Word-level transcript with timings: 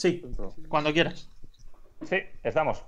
Sí, 0.00 0.22
cuando 0.70 0.94
quieras. 0.94 1.28
Sí, 2.08 2.16
estamos. 2.42 2.82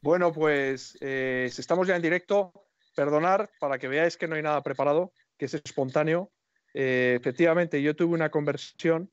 Bueno, 0.00 0.32
pues 0.32 0.98
eh, 1.00 1.48
si 1.52 1.60
estamos 1.60 1.86
ya 1.86 1.94
en 1.94 2.02
directo, 2.02 2.52
perdonar 2.96 3.48
para 3.60 3.78
que 3.78 3.86
veáis 3.86 4.16
que 4.16 4.26
no 4.26 4.34
hay 4.34 4.42
nada 4.42 4.64
preparado, 4.64 5.12
que 5.38 5.44
es 5.44 5.54
espontáneo. 5.54 6.32
Eh, 6.74 7.16
efectivamente, 7.20 7.80
yo 7.80 7.94
tuve 7.94 8.14
una 8.14 8.30
conversión 8.30 9.12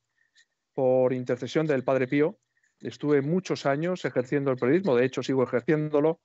por 0.73 1.13
intercesión 1.13 1.67
del 1.67 1.83
Padre 1.83 2.07
Pío. 2.07 2.39
Estuve 2.79 3.21
muchos 3.21 3.67
años 3.67 4.05
ejerciendo 4.05 4.49
el 4.49 4.57
periodismo, 4.57 4.95
de 4.95 5.05
hecho 5.05 5.21
sigo 5.21 5.43
ejerciéndolo 5.43 6.21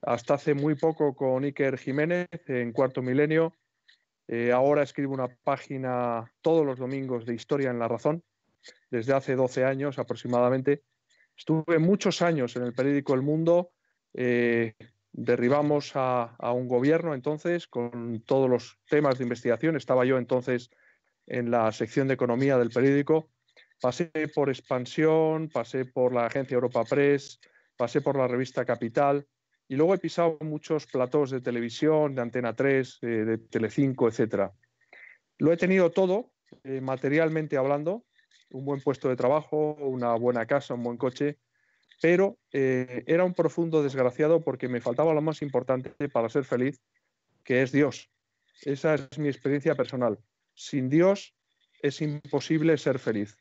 hasta 0.00 0.34
hace 0.34 0.54
muy 0.54 0.74
poco 0.74 1.14
con 1.14 1.44
Iker 1.44 1.78
Jiménez 1.78 2.26
en 2.48 2.72
Cuarto 2.72 3.02
Milenio. 3.02 3.54
Eh, 4.26 4.50
ahora 4.50 4.82
escribo 4.82 5.14
una 5.14 5.28
página 5.28 6.32
todos 6.40 6.66
los 6.66 6.80
domingos 6.80 7.24
de 7.24 7.34
Historia 7.34 7.70
en 7.70 7.78
la 7.78 7.86
Razón, 7.86 8.24
desde 8.90 9.12
hace 9.12 9.34
12 9.34 9.64
años 9.64 9.98
aproximadamente. 9.98 10.82
Estuve 11.36 11.78
muchos 11.78 12.22
años 12.22 12.56
en 12.56 12.64
el 12.64 12.74
periódico 12.74 13.14
El 13.14 13.22
Mundo. 13.22 13.72
Eh, 14.14 14.74
derribamos 15.12 15.92
a, 15.94 16.36
un 16.52 16.68
gobierno 16.68 17.14
entonces 17.14 17.66
con 17.66 18.22
todos 18.26 18.48
los 18.48 18.78
temas 18.88 19.18
de 19.18 19.24
investigación. 19.24 19.76
Estaba 19.76 20.04
yo 20.04 20.18
entonces 20.18 20.70
en 21.26 21.50
la 21.50 21.70
sección 21.72 22.08
de 22.08 22.14
economía 22.14 22.58
del 22.58 22.70
periódico. 22.70 23.30
Pasé 23.80 24.10
por 24.34 24.48
Expansión, 24.48 25.48
pasé 25.48 25.84
por 25.84 26.12
la 26.14 26.26
agencia 26.26 26.54
Europa 26.54 26.84
Press, 26.84 27.40
pasé 27.76 28.00
por 28.00 28.16
la 28.16 28.28
revista 28.28 28.64
Capital 28.64 29.26
y 29.68 29.76
luego 29.76 29.94
he 29.94 29.98
pisado 29.98 30.38
muchos 30.40 30.86
platós 30.86 31.30
de 31.30 31.40
televisión, 31.40 32.14
de 32.14 32.22
Antena 32.22 32.54
3, 32.54 32.98
eh, 33.02 33.06
de 33.06 33.38
Telecinco, 33.38 34.08
etc. 34.08 34.50
Lo 35.38 35.52
he 35.52 35.56
tenido 35.56 35.90
todo, 35.90 36.32
eh, 36.64 36.80
materialmente 36.80 37.56
hablando, 37.56 38.04
un 38.52 38.64
buen 38.64 38.80
puesto 38.80 39.08
de 39.08 39.16
trabajo, 39.16 39.74
una 39.74 40.14
buena 40.14 40.46
casa, 40.46 40.74
un 40.74 40.82
buen 40.82 40.96
coche, 40.96 41.38
pero 42.00 42.38
eh, 42.52 43.04
era 43.06 43.24
un 43.24 43.34
profundo 43.34 43.82
desgraciado 43.82 44.40
porque 44.40 44.68
me 44.68 44.80
faltaba 44.80 45.14
lo 45.14 45.22
más 45.22 45.42
importante 45.42 46.08
para 46.08 46.28
ser 46.28 46.44
feliz, 46.44 46.80
que 47.44 47.62
es 47.62 47.72
Dios. 47.72 48.10
Esa 48.62 48.94
es 48.94 49.18
mi 49.18 49.28
experiencia 49.28 49.74
personal. 49.74 50.18
Sin 50.54 50.88
Dios 50.88 51.34
es 51.80 52.00
imposible 52.00 52.76
ser 52.78 52.98
feliz. 52.98 53.36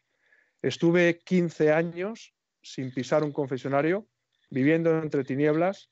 Estuve 0.61 1.19
15 1.19 1.71
años 1.71 2.33
sin 2.61 2.93
pisar 2.93 3.23
un 3.23 3.31
confesionario, 3.31 4.07
viviendo 4.49 4.97
entre 4.99 5.23
tinieblas, 5.23 5.91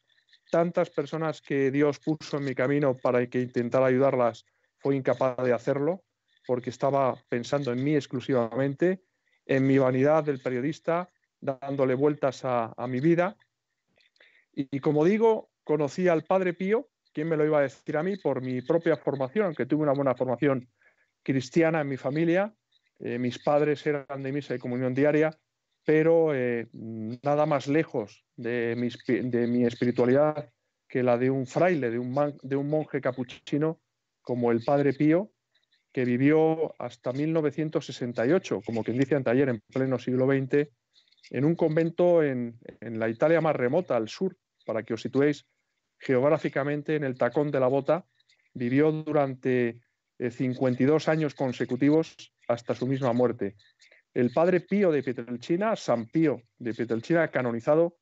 tantas 0.51 0.89
personas 0.89 1.41
que 1.41 1.71
Dios 1.71 1.99
puso 1.99 2.37
en 2.37 2.45
mi 2.45 2.55
camino 2.55 2.95
para 2.95 3.25
que 3.27 3.41
intentara 3.41 3.87
ayudarlas, 3.87 4.45
fue 4.77 4.95
incapaz 4.95 5.37
de 5.43 5.53
hacerlo 5.53 6.03
porque 6.45 6.71
estaba 6.71 7.15
pensando 7.29 7.71
en 7.71 7.83
mí 7.83 7.95
exclusivamente, 7.95 9.03
en 9.49 9.67
mi 9.67 9.77
vanidad 9.77 10.23
del 10.23 10.39
periodista, 10.39 11.09
dándole 11.41 11.95
vueltas 11.95 12.41
a, 12.43 12.73
mi 12.87 12.99
vida. 12.99 13.35
Y, 14.53 14.79
como 14.79 15.03
digo, 15.03 15.49
conocí 15.63 16.07
al 16.07 16.23
Padre 16.23 16.53
Pío, 16.53 16.89
quien 17.11 17.27
me 17.27 17.35
lo 17.35 17.45
iba 17.45 17.59
a 17.59 17.63
decir 17.63 17.97
a 17.97 18.03
mí 18.03 18.15
por 18.15 18.41
mi 18.41 18.61
propia 18.61 18.95
formación, 18.95 19.47
aunque 19.47 19.65
tuve 19.65 19.83
una 19.83 19.93
buena 19.93 20.15
formación 20.15 20.69
cristiana 21.23 21.81
en 21.81 21.89
mi 21.89 21.97
familia. 21.97 22.53
Eh, 22.99 23.17
mis 23.17 23.39
padres 23.39 23.85
eran 23.87 24.21
de 24.21 24.31
misa 24.31 24.53
y 24.53 24.59
comunión 24.59 24.93
diaria 24.93 25.37
pero 25.89 26.35
eh, 26.35 26.67
nada 26.71 27.47
más 27.47 27.67
lejos 27.67 28.23
de 28.35 28.75
mi, 28.77 28.89
de 29.27 29.47
mi, 29.47 29.65
espiritualidad 29.65 30.51
que 30.87 31.01
la 31.01 31.17
de 31.17 31.31
un 31.31 31.47
fraile, 31.47 31.89
de 31.89 31.97
un, 31.97 32.37
de 32.43 32.55
un 32.55 32.69
monje 32.69 33.01
capuchino 33.01 33.81
como 34.21 34.51
el 34.51 34.63
Padre 34.63 34.93
Pío, 34.93 35.31
que 35.99 36.05
vivió 36.05 36.73
hasta 36.79 37.11
1968, 37.11 38.61
como 38.65 38.85
quien 38.85 38.97
dice 38.97 39.15
anteayer, 39.15 39.49
en 39.49 39.59
pleno 39.59 39.99
siglo 39.99 40.27
XX, 40.27 40.69
en 41.29 41.43
un 41.43 41.55
convento 41.55 42.23
en, 42.23 42.57
en, 42.79 42.99
la 42.99 43.09
Italia 43.09 43.41
más 43.41 43.53
remota, 43.53 43.97
al 43.97 44.07
sur, 44.07 44.37
para 44.65 44.83
que 44.83 44.93
os 44.93 45.01
situéis 45.01 45.45
geográficamente 45.97 46.95
en 46.95 47.03
el 47.03 47.17
tacón 47.17 47.51
de 47.51 47.59
la 47.59 47.67
bota, 47.67 48.05
vivió 48.53 48.93
durante 48.93 49.81
eh, 50.17 50.31
52 50.31 51.09
años 51.09 51.35
consecutivos 51.35 52.15
hasta 52.47 52.73
su 52.73 52.87
misma 52.87 53.11
muerte 53.11 53.57
el 54.13 54.31
padre 54.31 54.61
Pío 54.61 54.93
de 54.93 55.03
Pietrelcina, 55.03 55.75
San 55.75 56.05
Pío 56.05 56.43
de 56.59 56.73
Pietrelcina, 56.73 57.27
canonizado 57.27 57.97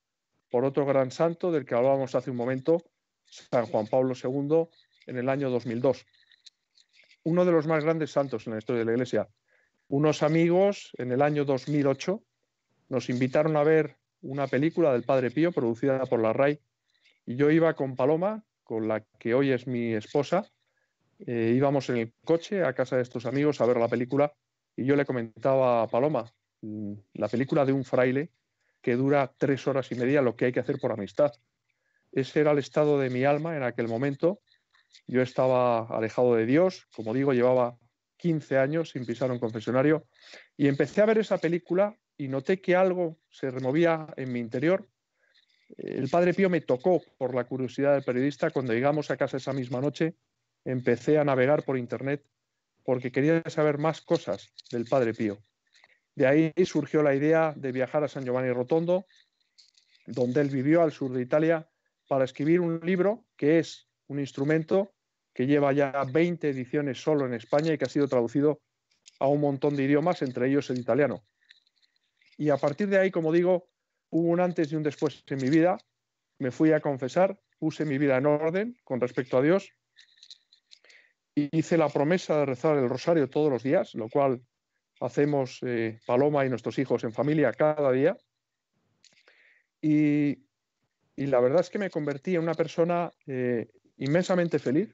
por 0.52 0.66
otro 0.66 0.86
gran 0.86 1.10
santo 1.10 1.52
del 1.52 1.66
que 1.66 1.74
hablábamos 1.74 2.14
hace 2.14 2.30
un 2.30 2.38
momento, 2.38 2.84
San 3.26 3.66
Juan 3.66 3.88
Pablo 3.88 4.14
II, 4.14 4.68
en 5.08 5.18
el 5.18 5.30
año 5.30 5.50
2002. 5.50 6.06
Uno 7.28 7.44
de 7.44 7.52
los 7.52 7.68
más 7.68 7.84
grandes 7.84 8.12
santos 8.12 8.48
en 8.48 8.54
la 8.54 8.60
historia 8.60 8.80
de 8.80 8.86
la 8.86 8.94
Iglesia. 8.94 9.28
Unos 9.90 10.24
amigos 10.24 10.92
en 10.98 11.12
el 11.12 11.22
año 11.22 11.44
2008 11.44 12.24
nos 12.88 13.10
invitaron 13.10 13.58
a 13.58 13.66
ver 13.66 13.98
una 14.22 14.48
película 14.48 14.94
del 14.94 15.04
Padre 15.04 15.30
Pío 15.30 15.52
producida 15.52 16.06
por 16.06 16.22
la 16.22 16.32
RAI 16.32 16.62
y 17.26 17.36
yo 17.36 17.52
iba 17.52 17.74
con 17.74 17.98
Paloma, 17.98 18.46
con 18.64 18.88
la 18.88 19.04
que 19.20 19.34
hoy 19.34 19.52
es 19.52 19.68
mi 19.68 19.94
esposa, 19.94 20.50
eh, 21.20 21.52
íbamos 21.54 21.90
en 21.90 21.98
el 21.98 22.14
coche 22.24 22.64
a 22.64 22.72
casa 22.72 22.96
de 22.96 23.02
estos 23.02 23.26
amigos 23.26 23.60
a 23.60 23.66
ver 23.66 23.76
la 23.76 23.90
película 23.90 24.32
y 24.78 24.86
yo 24.86 24.96
le 24.96 25.06
comentaba 25.06 25.84
a 25.84 25.88
Paloma, 25.88 26.34
mm, 26.62 26.94
la 27.16 27.28
película 27.28 27.66
de 27.66 27.74
un 27.74 27.84
fraile 27.84 28.32
que 28.82 28.96
dura 28.96 29.34
tres 29.38 29.68
horas 29.68 29.92
y 29.92 29.96
media, 29.96 30.22
lo 30.22 30.38
que 30.38 30.46
hay 30.46 30.54
que 30.54 30.62
hacer 30.62 30.80
por 30.80 30.94
amistad. 30.94 31.34
Ese 32.14 32.40
era 32.40 32.52
el 32.52 32.60
estado 32.60 32.98
de 32.98 33.10
mi 33.10 33.26
alma 33.26 33.58
en 33.58 33.64
aquel 33.64 33.90
momento. 33.90 34.40
Yo 35.08 35.22
estaba 35.22 35.88
alejado 35.88 36.36
de 36.36 36.46
Dios, 36.46 36.88
como 36.94 37.14
digo, 37.14 37.34
llevaba 37.34 37.78
15 38.18 38.58
años 38.58 38.90
sin 38.90 39.06
pisar 39.06 39.32
un 39.32 39.40
confesionario 39.40 40.08
y 40.58 40.68
empecé 40.68 41.02
a 41.02 41.06
ver 41.06 41.20
esa 41.20 41.38
película 41.38 41.98
y 42.18 42.28
noté 42.28 42.60
que 42.60 42.76
algo 42.76 43.20
se 43.30 43.52
removía 43.52 44.08
en 44.18 44.32
mi 44.34 44.40
interior. 44.40 44.88
El 45.78 46.10
Padre 46.10 46.34
Pío 46.34 46.50
me 46.50 46.62
tocó 46.62 47.02
por 47.18 47.36
la 47.36 47.46
curiosidad 47.46 47.94
del 47.94 48.04
periodista. 48.04 48.50
Cuando 48.50 48.74
llegamos 48.74 49.12
a 49.12 49.18
casa 49.18 49.38
esa 49.38 49.54
misma 49.54 49.82
noche, 49.82 50.16
empecé 50.66 51.18
a 51.18 51.24
navegar 51.24 51.64
por 51.64 51.78
Internet 51.78 52.26
porque 52.84 53.12
quería 53.12 53.44
saber 53.48 53.78
más 53.78 54.02
cosas 54.02 54.54
del 54.72 54.86
Padre 54.86 55.14
Pío. 55.14 55.40
De 56.16 56.26
ahí 56.26 56.54
surgió 56.66 57.04
la 57.04 57.14
idea 57.14 57.54
de 57.56 57.72
viajar 57.72 58.04
a 58.04 58.08
San 58.08 58.24
Giovanni 58.24 58.52
Rotondo, 58.52 59.06
donde 60.08 60.42
él 60.42 60.50
vivió 60.50 60.82
al 60.82 60.92
sur 60.92 61.12
de 61.12 61.22
Italia, 61.22 61.70
para 62.08 62.24
escribir 62.24 62.62
un 62.62 62.80
libro 62.80 63.26
que 63.36 63.60
es 63.60 63.87
un 64.08 64.20
instrumento 64.20 64.94
que 65.34 65.46
lleva 65.46 65.72
ya 65.74 66.04
20 66.12 66.50
ediciones 66.50 67.02
solo 67.02 67.26
en 67.26 67.34
España 67.34 67.74
y 67.74 67.78
que 67.78 67.86
ha 67.86 67.90
sido 67.90 68.08
traducido 68.08 68.62
a 69.20 69.28
un 69.28 69.42
montón 69.42 69.76
de 69.76 69.84
idiomas, 69.84 70.22
entre 70.22 70.48
ellos 70.48 70.70
el 70.70 70.80
italiano. 70.80 71.24
Y 72.38 72.50
a 72.50 72.58
partir 72.58 72.88
de 72.88 73.00
ahí, 73.00 73.12
como 73.12 73.32
digo, 73.32 73.70
hubo 74.10 74.30
un 74.30 74.40
antes 74.40 74.72
y 74.72 74.76
un 74.76 74.84
después 74.84 75.24
en 75.28 75.42
mi 75.42 75.50
vida. 75.50 75.78
Me 76.40 76.52
fui 76.52 76.72
a 76.72 76.80
confesar, 76.80 77.40
puse 77.58 77.86
mi 77.86 77.98
vida 77.98 78.18
en 78.18 78.28
orden 78.28 78.78
con 78.84 79.02
respecto 79.02 79.38
a 79.38 79.42
Dios 79.42 79.72
hice 81.52 81.78
la 81.78 81.90
promesa 81.90 82.40
de 82.40 82.46
rezar 82.46 82.78
el 82.78 82.90
rosario 82.90 83.30
todos 83.30 83.52
los 83.52 83.64
días, 83.64 83.94
lo 83.94 84.10
cual 84.10 84.42
hacemos 85.00 85.60
eh, 85.62 86.00
Paloma 86.06 86.46
y 86.46 86.50
nuestros 86.50 86.80
hijos 86.80 87.04
en 87.04 87.14
familia 87.14 87.54
cada 87.54 87.92
día. 87.92 88.18
Y, 89.82 90.40
y, 91.16 91.28
la 91.28 91.40
verdad 91.40 91.62
es 91.62 91.70
que 91.70 91.78
me 91.78 91.92
convertí 91.92 92.36
en 92.36 92.42
una 92.42 92.56
persona 92.56 93.12
eh, 93.28 93.68
inmensamente 93.98 94.60
feliz. 94.60 94.94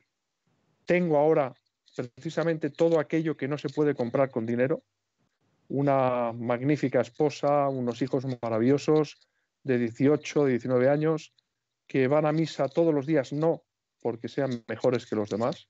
Tengo 0.86 1.18
ahora 1.18 1.54
precisamente 1.96 2.70
todo 2.70 3.00
aquello 3.00 3.38
que 3.38 3.48
no 3.48 3.58
se 3.58 3.70
puede 3.70 3.96
comprar 3.96 4.32
con 4.32 4.46
dinero. 4.46 4.84
Una 5.68 6.34
magnífica 6.34 7.02
esposa, 7.02 7.70
unos 7.70 8.02
hijos 8.02 8.26
maravillosos 8.42 9.18
de 9.64 9.78
18, 9.78 10.46
19 10.46 10.90
años, 10.90 11.34
que 11.88 12.08
van 12.08 12.26
a 12.26 12.32
misa 12.32 12.68
todos 12.68 12.94
los 12.94 13.06
días, 13.06 13.32
no 13.34 13.64
porque 14.02 14.28
sean 14.28 14.64
mejores 14.68 15.06
que 15.06 15.16
los 15.16 15.30
demás, 15.30 15.70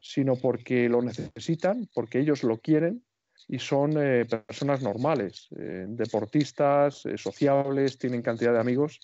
sino 0.00 0.36
porque 0.36 0.88
lo 0.88 1.00
necesitan, 1.00 1.88
porque 1.94 2.20
ellos 2.20 2.42
lo 2.42 2.58
quieren 2.58 3.02
y 3.48 3.58
son 3.58 3.94
eh, 3.96 4.26
personas 4.26 4.82
normales, 4.82 5.48
eh, 5.56 5.86
deportistas, 5.88 7.06
eh, 7.06 7.16
sociables, 7.16 7.98
tienen 7.98 8.22
cantidad 8.22 8.52
de 8.52 8.60
amigos. 8.60 9.00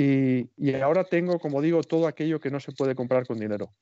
Y, 0.00 0.74
ahora 0.74 1.02
tengo, 1.02 1.40
como 1.40 1.60
digo, 1.60 1.82
todo 1.82 2.06
aquello 2.06 2.38
que 2.38 2.52
no 2.52 2.60
se 2.60 2.70
puede 2.70 2.94
comprar 2.94 3.26
con 3.26 3.40
dinero. 3.40 3.74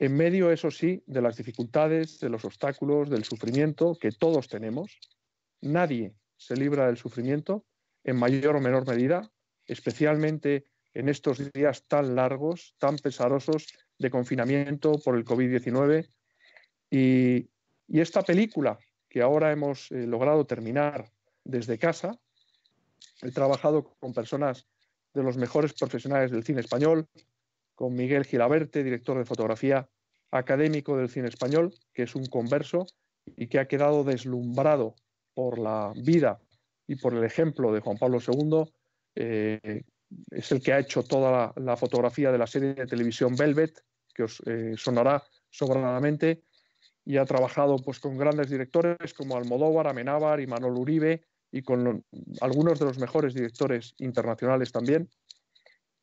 En 0.00 0.16
medio, 0.16 0.50
eso 0.50 0.72
sí, 0.72 1.04
de 1.06 1.22
las 1.22 1.36
dificultades, 1.36 2.18
de 2.18 2.28
los 2.28 2.44
obstáculos, 2.44 3.08
del 3.08 3.22
sufrimiento 3.22 3.96
que 4.00 4.10
todos 4.10 4.48
tenemos, 4.48 4.98
nadie 5.60 6.16
se 6.36 6.56
libra 6.56 6.88
del 6.88 6.96
sufrimiento 6.96 7.64
en 8.02 8.16
mayor 8.16 8.56
o 8.56 8.60
menor 8.60 8.88
medida, 8.88 9.30
especialmente 9.66 10.64
en 10.94 11.08
estos 11.08 11.52
días 11.52 11.84
tan 11.86 12.16
largos, 12.16 12.74
tan 12.78 12.96
pesarosos 12.96 13.68
de 13.96 14.10
confinamiento 14.10 14.98
por 14.98 15.16
el 15.16 15.24
COVID-19. 15.24 16.08
Y, 16.90 17.48
y, 17.86 18.00
esta 18.00 18.22
película 18.22 18.80
que 19.08 19.22
ahora 19.22 19.52
hemos 19.52 19.92
eh, 19.92 20.08
logrado 20.08 20.44
terminar 20.44 21.08
desde 21.44 21.78
casa, 21.78 22.18
he 23.22 23.30
trabajado 23.30 23.84
con 24.00 24.12
personas 24.12 24.66
de 25.14 25.22
los 25.22 25.36
mejores 25.36 25.72
profesionales 25.72 26.30
del 26.30 26.44
cine 26.44 26.60
español, 26.60 27.06
con 27.74 27.94
Miguel 27.94 28.24
Gilaberte, 28.24 28.84
director 28.84 29.16
de 29.16 29.24
fotografía 29.24 29.88
académico 30.30 30.96
del 30.96 31.08
cine 31.08 31.28
español, 31.28 31.72
que 31.92 32.02
es 32.02 32.14
un 32.14 32.26
converso, 32.26 32.86
y 33.36 33.46
que 33.46 33.58
ha 33.58 33.68
quedado 33.68 34.04
deslumbrado 34.04 34.96
por 35.32 35.58
la 35.58 35.92
vida 35.96 36.40
y 36.86 36.96
por 36.96 37.14
el 37.14 37.24
ejemplo 37.24 37.72
de 37.72 37.80
Juan 37.80 37.96
Pablo 37.96 38.18
II, 38.20 38.64
eh, 39.14 39.82
es 40.30 40.52
el 40.52 40.62
que 40.62 40.72
ha 40.72 40.78
hecho 40.78 41.02
toda 41.02 41.52
la, 41.56 41.76
fotografía 41.76 42.30
de 42.30 42.38
la 42.38 42.46
serie 42.46 42.74
de 42.74 42.86
televisión 42.86 43.34
Velvet, 43.36 43.82
que 44.14 44.24
os 44.24 44.42
eh, 44.46 44.74
sonará 44.76 45.22
sobradamente, 45.48 46.42
y 47.04 47.16
ha 47.16 47.24
trabajado 47.24 47.76
pues, 47.76 47.98
con 48.00 48.16
grandes 48.16 48.50
directores 48.50 49.14
como 49.14 49.36
Almodóvar, 49.36 49.88
Amenábar 49.88 50.40
y 50.40 50.46
Manuel 50.46 50.74
Uribe, 50.74 51.24
y 51.54 51.62
con 51.62 52.04
algunos 52.40 52.80
de 52.80 52.84
los 52.84 52.98
mejores 52.98 53.32
directores 53.32 53.94
internacionales 53.98 54.72
también. 54.72 55.08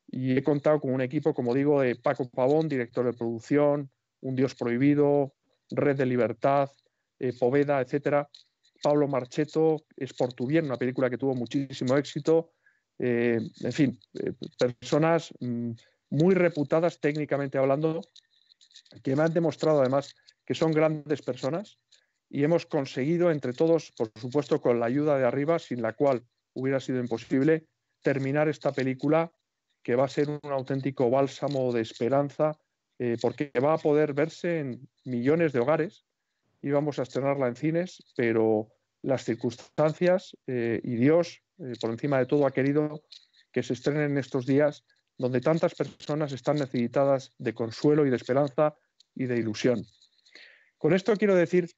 Y 0.06 0.34
he 0.38 0.42
contado 0.42 0.80
con 0.80 0.94
un 0.94 1.02
equipo, 1.02 1.34
como 1.34 1.52
digo, 1.52 1.82
de 1.82 1.94
Paco 1.96 2.26
Pavón, 2.30 2.70
director 2.70 3.04
de 3.04 3.12
producción, 3.12 3.90
Un 4.22 4.34
Dios 4.34 4.54
Prohibido, 4.54 5.34
Red 5.70 5.98
de 5.98 6.06
Libertad, 6.06 6.70
eh, 7.18 7.34
Poveda, 7.38 7.82
etcétera. 7.82 8.30
Pablo 8.82 9.06
Marcheto, 9.08 9.84
Es 9.94 10.14
por 10.14 10.32
tu 10.32 10.46
bien, 10.46 10.64
una 10.64 10.78
película 10.78 11.10
que 11.10 11.18
tuvo 11.18 11.34
muchísimo 11.34 11.98
éxito. 11.98 12.52
Eh, 12.98 13.38
en 13.60 13.72
fin, 13.72 14.00
eh, 14.14 14.32
personas 14.58 15.34
mm, 15.38 15.72
muy 16.08 16.34
reputadas 16.34 16.98
técnicamente 16.98 17.58
hablando, 17.58 18.00
que 19.02 19.14
me 19.14 19.22
han 19.22 19.34
demostrado 19.34 19.82
además 19.82 20.14
que 20.46 20.54
son 20.54 20.72
grandes 20.72 21.20
personas 21.20 21.78
y 22.34 22.44
hemos 22.44 22.64
conseguido 22.64 23.30
entre 23.30 23.52
todos, 23.52 23.92
por 23.92 24.10
supuesto 24.18 24.58
con 24.58 24.80
la 24.80 24.86
ayuda 24.86 25.18
de 25.18 25.26
arriba, 25.26 25.58
sin 25.58 25.82
la 25.82 25.92
cual 25.92 26.24
hubiera 26.54 26.80
sido 26.80 26.98
imposible, 26.98 27.66
terminar 28.00 28.48
esta 28.48 28.72
película 28.72 29.30
que 29.82 29.96
va 29.96 30.06
a 30.06 30.08
ser 30.08 30.30
un 30.30 30.50
auténtico 30.50 31.10
bálsamo 31.10 31.70
de 31.74 31.82
esperanza, 31.82 32.58
eh, 32.98 33.18
porque 33.20 33.52
va 33.62 33.74
a 33.74 33.78
poder 33.78 34.14
verse 34.14 34.60
en 34.60 34.88
millones 35.04 35.52
de 35.52 35.60
hogares. 35.60 36.06
y 36.64 36.70
vamos 36.70 37.00
a 37.00 37.02
estrenarla 37.02 37.48
en 37.48 37.56
cines, 37.56 38.02
pero 38.16 38.68
las 39.02 39.24
circunstancias 39.24 40.36
eh, 40.46 40.80
y 40.84 40.94
Dios, 40.94 41.42
eh, 41.58 41.72
por 41.80 41.90
encima 41.90 42.18
de 42.20 42.26
todo, 42.26 42.46
ha 42.46 42.52
querido 42.52 43.02
que 43.50 43.64
se 43.64 43.72
estrene 43.72 44.04
en 44.04 44.16
estos 44.16 44.46
días 44.46 44.84
donde 45.18 45.40
tantas 45.40 45.74
personas 45.74 46.32
están 46.32 46.56
necesitadas 46.56 47.34
de 47.38 47.52
consuelo 47.52 48.06
y 48.06 48.10
de 48.10 48.16
esperanza 48.16 48.76
y 49.14 49.26
de 49.26 49.38
ilusión. 49.38 49.84
Con 50.78 50.94
esto 50.94 51.16
quiero 51.16 51.34
decir 51.34 51.68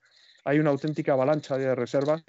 Hay 0.45 0.59
una 0.59 0.71
auténtica 0.71 1.15
avalancha 1.15 1.57
de 1.57 1.75
reservas 1.75 2.23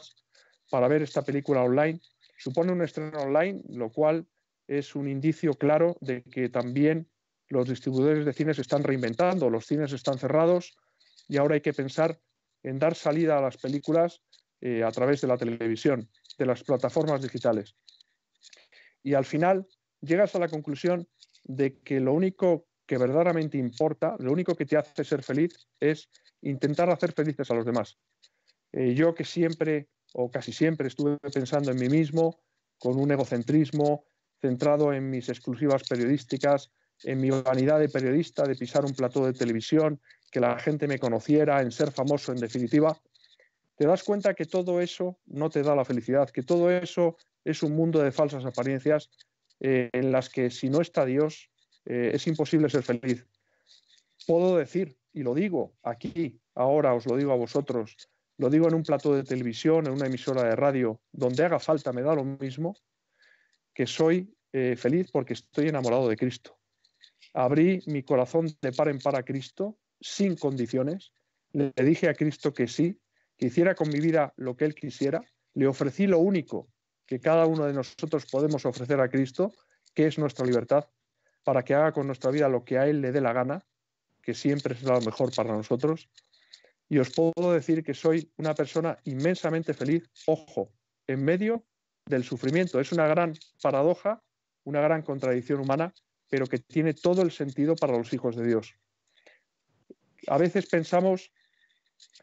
para 0.69 0.87
ver 0.87 1.01
esta 1.01 1.21
película 1.21 1.63
online. 1.63 1.99
Supone 2.37 2.71
un 2.71 2.81
estreno 2.81 3.19
online, 3.19 3.61
lo 3.69 3.91
cual 3.91 4.25
es 4.67 4.95
un 4.95 5.09
indicio 5.09 5.53
claro 5.53 5.97
de 5.99 6.23
que 6.23 6.47
también 6.49 7.09
los 7.49 7.67
distribuidores 7.67 8.25
de 8.25 8.33
cines 8.33 8.57
están 8.57 8.83
reinventando, 8.83 9.49
los 9.49 9.65
cines 9.65 9.91
están 9.91 10.17
cerrados 10.17 10.77
y 11.27 11.37
ahora 11.37 11.55
hay 11.55 11.61
que 11.61 11.73
pensar 11.73 12.19
en 12.63 12.79
dar 12.79 12.95
salida 12.95 13.37
a 13.37 13.41
las 13.41 13.57
películas 13.57 14.21
eh, 14.61 14.83
a 14.83 14.91
través 14.91 15.21
de 15.21 15.27
la 15.27 15.37
televisión 15.37 16.09
de 16.37 16.45
las 16.45 16.63
plataformas 16.63 17.21
digitales. 17.21 17.75
Y 19.03 19.13
al 19.13 19.25
final 19.25 19.67
llegas 20.01 20.35
a 20.35 20.39
la 20.39 20.49
conclusión 20.49 21.07
de 21.43 21.79
que 21.79 21.99
lo 21.99 22.13
único 22.13 22.67
que 22.87 22.97
verdaderamente 22.97 23.57
importa, 23.57 24.15
lo 24.19 24.31
único 24.31 24.55
que 24.55 24.65
te 24.65 24.77
hace 24.77 25.03
ser 25.03 25.23
feliz 25.23 25.67
es 25.79 26.09
intentar 26.41 26.89
hacer 26.89 27.13
felices 27.13 27.49
a 27.49 27.55
los 27.55 27.65
demás. 27.65 27.97
Eh, 28.71 28.93
yo 28.93 29.13
que 29.13 29.23
siempre 29.23 29.89
o 30.13 30.31
casi 30.31 30.53
siempre 30.53 30.87
estuve 30.87 31.17
pensando 31.33 31.71
en 31.71 31.77
mí 31.77 31.89
mismo, 31.89 32.39
con 32.79 32.97
un 32.97 33.11
egocentrismo 33.11 34.05
centrado 34.41 34.93
en 34.93 35.09
mis 35.09 35.27
exclusivas 35.29 35.83
periodísticas, 35.83 36.71
en 37.03 37.19
mi 37.19 37.29
vanidad 37.29 37.79
de 37.79 37.89
periodista, 37.89 38.43
de 38.43 38.55
pisar 38.55 38.85
un 38.85 38.93
plató 38.93 39.25
de 39.25 39.33
televisión, 39.33 39.99
que 40.31 40.39
la 40.39 40.59
gente 40.59 40.87
me 40.87 40.99
conociera, 40.99 41.61
en 41.61 41.71
ser 41.71 41.91
famoso 41.91 42.31
en 42.31 42.39
definitiva, 42.39 42.97
te 43.75 43.85
das 43.85 44.03
cuenta 44.03 44.33
que 44.33 44.45
todo 44.45 44.79
eso 44.79 45.17
no 45.25 45.49
te 45.49 45.61
da 45.61 45.75
la 45.75 45.85
felicidad, 45.85 46.29
que 46.29 46.43
todo 46.43 46.71
eso 46.71 47.17
es 47.43 47.61
un 47.63 47.75
mundo 47.75 48.01
de 48.01 48.11
falsas 48.11 48.45
apariencias 48.45 49.09
eh, 49.59 49.89
en 49.93 50.11
las 50.11 50.29
que 50.29 50.49
si 50.49 50.69
no 50.69 50.81
está 50.81 51.05
Dios 51.05 51.49
eh, 51.85 52.11
es 52.13 52.27
imposible 52.27 52.69
ser 52.69 52.83
feliz. 52.83 53.25
Puedo 54.25 54.57
decir, 54.57 54.97
y 55.13 55.23
lo 55.23 55.33
digo 55.33 55.75
aquí, 55.83 56.39
ahora 56.55 56.93
os 56.93 57.05
lo 57.05 57.15
digo 57.15 57.31
a 57.31 57.37
vosotros, 57.37 57.95
lo 58.37 58.49
digo 58.49 58.67
en 58.67 58.73
un 58.73 58.83
plato 58.83 59.13
de 59.13 59.23
televisión, 59.23 59.85
en 59.87 59.93
una 59.93 60.07
emisora 60.07 60.43
de 60.43 60.55
radio, 60.55 60.99
donde 61.11 61.45
haga 61.45 61.59
falta, 61.59 61.93
me 61.93 62.01
da 62.01 62.15
lo 62.15 62.23
mismo, 62.23 62.75
que 63.73 63.85
soy 63.85 64.33
eh, 64.51 64.75
feliz 64.77 65.11
porque 65.11 65.33
estoy 65.33 65.67
enamorado 65.67 66.09
de 66.09 66.17
Cristo. 66.17 66.57
Abrí 67.33 67.81
mi 67.87 68.03
corazón 68.03 68.47
de 68.61 68.71
par 68.71 68.87
en 68.87 68.99
par 68.99 69.15
a 69.15 69.23
Cristo 69.23 69.77
sin 69.99 70.35
condiciones, 70.35 71.11
le 71.51 71.71
dije 71.77 72.09
a 72.09 72.13
Cristo 72.13 72.53
que 72.53 72.67
sí 72.67 72.99
que 73.37 73.47
hiciera 73.47 73.75
con 73.75 73.89
mi 73.89 73.99
vida 73.99 74.33
lo 74.37 74.55
que 74.55 74.65
Él 74.65 74.75
quisiera, 74.75 75.21
le 75.53 75.67
ofrecí 75.67 76.07
lo 76.07 76.19
único 76.19 76.69
que 77.05 77.19
cada 77.19 77.45
uno 77.45 77.65
de 77.65 77.73
nosotros 77.73 78.25
podemos 78.25 78.65
ofrecer 78.65 78.99
a 78.99 79.09
Cristo, 79.09 79.53
que 79.93 80.07
es 80.07 80.17
nuestra 80.17 80.45
libertad, 80.45 80.87
para 81.43 81.63
que 81.63 81.73
haga 81.73 81.91
con 81.91 82.07
nuestra 82.07 82.31
vida 82.31 82.49
lo 82.49 82.63
que 82.63 82.77
a 82.77 82.87
Él 82.87 83.01
le 83.01 83.11
dé 83.11 83.21
la 83.21 83.33
gana, 83.33 83.65
que 84.21 84.33
siempre 84.33 84.75
será 84.75 84.95
lo 84.95 85.05
mejor 85.05 85.33
para 85.35 85.53
nosotros. 85.53 86.09
Y 86.89 86.97
os 86.97 87.11
puedo 87.11 87.51
decir 87.51 87.83
que 87.83 87.93
soy 87.93 88.31
una 88.37 88.53
persona 88.53 88.97
inmensamente 89.03 89.73
feliz, 89.73 90.09
ojo, 90.25 90.71
en 91.07 91.23
medio 91.23 91.65
del 92.05 92.23
sufrimiento. 92.23 92.79
Es 92.79 92.91
una 92.91 93.07
gran 93.07 93.33
paradoja, 93.61 94.23
una 94.63 94.81
gran 94.81 95.03
contradicción 95.03 95.59
humana, 95.59 95.93
pero 96.29 96.47
que 96.47 96.59
tiene 96.59 96.93
todo 96.93 97.21
el 97.21 97.31
sentido 97.31 97.75
para 97.75 97.97
los 97.97 98.11
hijos 98.13 98.35
de 98.35 98.47
Dios. 98.47 98.75
A 100.27 100.37
veces 100.37 100.67
pensamos 100.67 101.31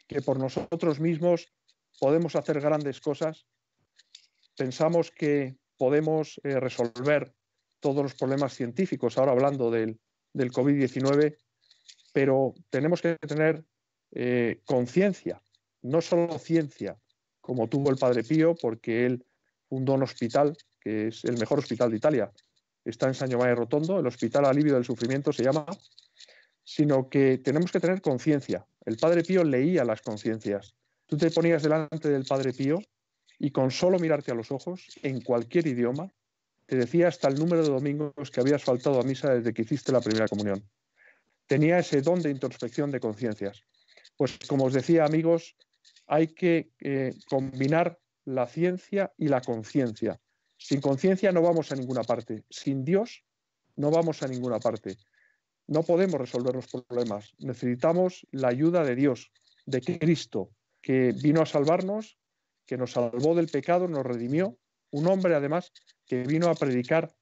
que 0.07 0.23
por 0.23 0.39
nosotros 0.39 1.01
mismos 1.01 1.53
podemos 1.99 2.37
hacer 2.37 2.61
grandes 2.61 3.01
cosas. 3.01 3.47
Pensamos 4.57 5.11
que 5.11 5.57
podemos 5.77 6.41
eh, 6.45 6.61
resolver 6.61 7.35
todos 7.81 8.03
los 8.03 8.15
problemas 8.15 8.55
científicos, 8.55 9.19
ahora 9.19 9.33
hablando 9.33 9.71
del, 9.71 9.99
COVID-19, 10.35 11.37
pero 12.13 12.55
tenemos 12.71 13.03
que 13.03 13.17
tener 13.17 13.65
eh, 14.13 14.61
conciencia, 14.65 15.43
no 15.83 16.01
solo 16.01 16.39
ciencia, 16.39 16.97
como 17.41 17.69
tuvo 17.69 17.91
el 17.91 17.97
Padre 17.97 18.23
Pío, 18.23 18.55
porque 18.55 19.05
él 19.07 19.27
fundó 19.69 19.95
un 19.95 20.05
hospital, 20.05 20.57
que 20.81 21.09
es 21.09 21.25
el 21.25 21.39
mejor 21.39 21.59
hospital 21.59 21.91
de 21.91 21.97
Italia. 21.97 22.33
Está 22.85 23.09
en 23.09 23.15
San 23.15 23.29
Giovanni 23.29 23.55
Rotondo, 23.55 23.99
el 23.99 24.07
Hospital 24.07 24.45
Alivio 24.45 24.75
del 24.75 24.85
Sufrimiento 24.85 25.33
se 25.33 25.45
llama, 25.45 25.67
sino 26.65 27.09
que 27.09 27.39
tenemos 27.39 27.73
que 27.73 27.81
tener 27.81 28.01
conciencia. 28.01 28.67
El 28.85 28.97
Padre 28.97 29.23
Pío 29.23 29.45
leía 29.45 29.85
las 29.85 30.03
conciencias. 30.03 30.75
Tú 31.07 31.17
te 31.17 31.31
ponías 31.31 31.63
delante 31.63 32.09
del 32.09 32.25
Padre 32.25 32.53
Pío 32.53 32.81
y 33.39 33.51
con 33.51 33.71
solo 33.71 33.99
mirarte 33.99 34.31
a 34.33 34.35
los 34.35 34.53
ojos, 34.53 34.87
en 35.03 35.21
cualquier 35.21 35.67
idioma, 35.67 36.13
te 36.67 36.77
decía 36.77 37.09
hasta 37.09 37.29
el 37.29 37.35
número 37.35 37.63
de 37.63 37.71
domingos 37.71 38.31
que 38.31 38.41
habías 38.41 38.63
faltado 38.63 39.01
a 39.01 39.03
misa 39.03 39.35
desde 39.35 39.53
que 39.53 39.63
hiciste 39.63 39.93
la 39.93 40.01
primera 40.01 40.29
comunión. 40.29 40.63
Tenía 41.47 41.79
ese 41.79 42.01
don 42.03 42.23
de 42.23 42.31
introspección 42.31 42.91
de 42.91 43.01
conciencias. 43.01 43.63
Pues 44.17 44.39
como 44.47 44.65
os 44.65 44.73
decía, 44.73 45.05
amigos, 45.05 45.57
hay 46.07 46.29
que 46.29 46.71
eh, 46.81 47.15
combinar 47.29 47.99
la 48.25 48.47
ciencia 48.47 49.13
y 49.19 49.29
la 49.29 49.41
conciencia. 49.41 50.21
Sin 50.57 50.81
conciencia 50.81 51.33
no 51.33 51.43
vamos 51.43 51.73
a 51.73 51.77
ninguna 51.77 52.05
parte. 52.05 52.45
Sin 52.49 52.85
Dios 52.85 53.25
no 53.77 53.91
vamos 53.91 54.23
a 54.23 54.29
ninguna 54.29 54.61
parte. 54.61 54.97
No 55.67 55.83
podemos 55.83 56.21
resolver 56.21 56.55
los 56.55 56.67
problemas. 56.67 57.33
Necesitamos 57.39 58.27
la 58.31 58.49
ayuda 58.49 58.85
de 58.85 58.95
Dios, 58.95 59.31
de 59.67 59.81
Cristo, 59.81 60.51
que 60.81 61.13
vino 61.13 61.41
a 61.43 61.47
salvarnos, 61.47 62.19
que 62.67 62.77
nos 62.77 62.93
salvó 62.93 63.35
del 63.35 63.49
pecado, 63.49 63.89
nos 63.89 64.05
redimió. 64.05 64.59
Un 64.91 65.07
hombre, 65.07 65.35
además, 65.35 65.73
que 66.07 66.25
vino 66.25 66.49
a 66.49 66.55
predicar 66.55 67.15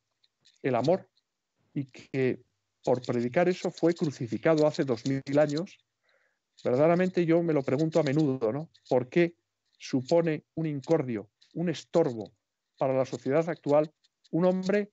el 0.63 0.75
amor 0.75 1.09
y 1.75 1.85
que 1.85 2.43
por 2.83 3.03
predicar 3.03 3.49
eso 3.49 3.71
fue 3.71 3.95
crucificado 3.95 4.67
hace 4.67 4.85
dos 4.85 5.07
mil 5.07 5.39
años. 5.39 5.79
Verdaderamente 6.65 7.25
yo 7.25 7.43
me 7.43 7.53
lo 7.53 7.63
pregunto 7.63 8.01
a 8.01 8.03
menudo, 8.03 8.53
¿no? 8.53 8.71
¿Por 8.89 9.09
qué 9.09 9.35
supone 9.79 10.45
un 10.55 10.67
incordio, 10.67 11.31
un 11.55 11.69
estorbo 11.69 12.33
para 12.77 12.95
la 12.95 13.05
sociedad 13.05 13.49
actual 13.49 13.93
un 14.31 14.45
hombre 14.45 14.93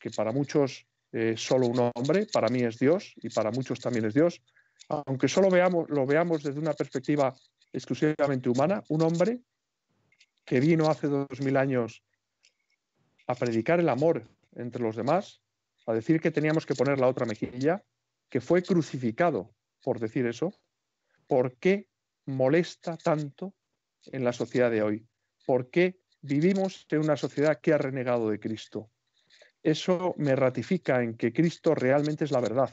que 0.00 0.10
para 0.10 0.32
muchos 0.32 0.86
eh, 1.12 1.34
solo 1.36 1.66
un 1.66 1.90
hombre, 1.94 2.26
para 2.32 2.48
mí 2.48 2.62
es 2.62 2.78
Dios 2.78 3.12
y 3.16 3.30
para 3.30 3.50
muchos 3.50 3.80
también 3.80 4.04
es 4.04 4.14
Dios, 4.14 4.42
aunque 4.88 5.28
solo 5.28 5.50
veamos, 5.50 5.88
lo 5.90 6.06
veamos 6.06 6.42
desde 6.42 6.60
una 6.60 6.72
perspectiva 6.72 7.34
exclusivamente 7.72 8.48
humana, 8.48 8.82
un 8.88 9.02
hombre 9.02 9.40
que 10.44 10.60
vino 10.60 10.88
hace 10.88 11.08
dos 11.08 11.40
mil 11.40 11.56
años 11.56 12.02
a 13.26 13.34
predicar 13.34 13.80
el 13.80 13.88
amor 13.88 14.26
entre 14.56 14.82
los 14.82 14.96
demás, 14.96 15.42
a 15.86 15.92
decir 15.92 16.20
que 16.20 16.30
teníamos 16.30 16.64
que 16.64 16.74
poner 16.74 16.98
la 16.98 17.08
otra 17.08 17.26
mejilla, 17.26 17.82
que 18.30 18.40
fue 18.40 18.62
crucificado 18.62 19.54
por 19.82 20.00
decir 20.00 20.26
eso, 20.26 20.52
por 21.26 21.56
qué 21.56 21.88
molesta 22.26 22.96
tanto 22.96 23.54
en 24.06 24.24
la 24.24 24.32
sociedad 24.32 24.70
de 24.70 24.82
hoy, 24.82 25.06
por 25.46 25.70
qué 25.70 26.00
vivimos 26.20 26.86
en 26.90 27.00
una 27.00 27.16
sociedad 27.16 27.60
que 27.60 27.72
ha 27.72 27.78
renegado 27.78 28.30
de 28.30 28.40
Cristo. 28.40 28.90
Eso 29.62 30.14
me 30.18 30.36
ratifica 30.36 31.02
en 31.02 31.16
que 31.16 31.32
Cristo 31.32 31.74
realmente 31.74 32.24
es 32.24 32.30
la 32.30 32.40
verdad, 32.40 32.72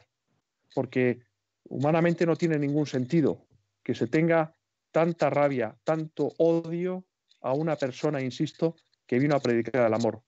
porque 0.74 1.20
humanamente 1.64 2.26
no 2.26 2.36
tiene 2.36 2.60
ningún 2.60 2.86
sentido 2.86 3.48
que 3.84 3.96
se 3.96 4.08
tenga 4.08 4.54
tanta 4.92 5.30
rabia, 5.30 5.78
tanto 5.84 6.32
odio 6.38 7.06
a 7.42 7.54
una 7.54 7.76
persona, 7.76 8.22
insisto, 8.22 8.76
que 9.06 9.20
vino 9.20 9.36
a 9.36 9.40
predicar 9.40 9.86
el 9.86 9.94
amor. 9.94 10.22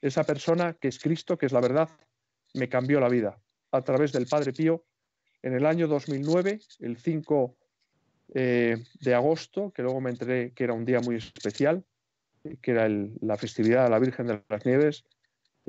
Esa 0.00 0.24
persona 0.24 0.74
que 0.74 0.88
es 0.88 0.98
Cristo, 0.98 1.36
que 1.36 1.46
es 1.46 1.52
la 1.52 1.60
verdad, 1.60 1.88
me 2.54 2.68
cambió 2.68 3.00
la 3.00 3.08
vida 3.08 3.40
a 3.70 3.82
través 3.82 4.12
del 4.12 4.26
Padre 4.26 4.52
Pío 4.52 4.84
en 5.42 5.54
el 5.54 5.66
año 5.66 5.86
2009, 5.86 6.60
el 6.80 6.96
5 6.96 7.56
eh, 8.34 8.76
de 9.00 9.14
agosto, 9.14 9.72
que 9.72 9.82
luego 9.82 10.00
me 10.00 10.10
enteré 10.10 10.52
que 10.52 10.64
era 10.64 10.72
un 10.72 10.84
día 10.84 11.00
muy 11.00 11.16
especial, 11.16 11.84
que 12.62 12.70
era 12.70 12.88
la 12.88 13.36
festividad 13.36 13.84
de 13.84 13.90
la 13.90 13.98
Virgen 13.98 14.26
de 14.26 14.42
las 14.48 14.66
Nieves, 14.66 15.04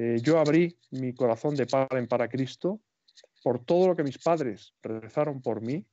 eh, 0.01 0.22
yo 0.22 0.39
abrí 0.39 0.79
mi 0.91 1.13
corazón 1.13 1.56
de 1.56 1.65
par 1.65 1.89
en 1.91 2.08
para 2.08 2.29
Cristo 2.29 2.79
por 3.44 3.65
todo 3.65 3.89
lo 3.89 3.96
que 3.98 4.03
mis 4.03 4.18
padres 4.18 4.74
rezaron 4.82 5.41
por 5.41 5.60
mí, 5.62 5.86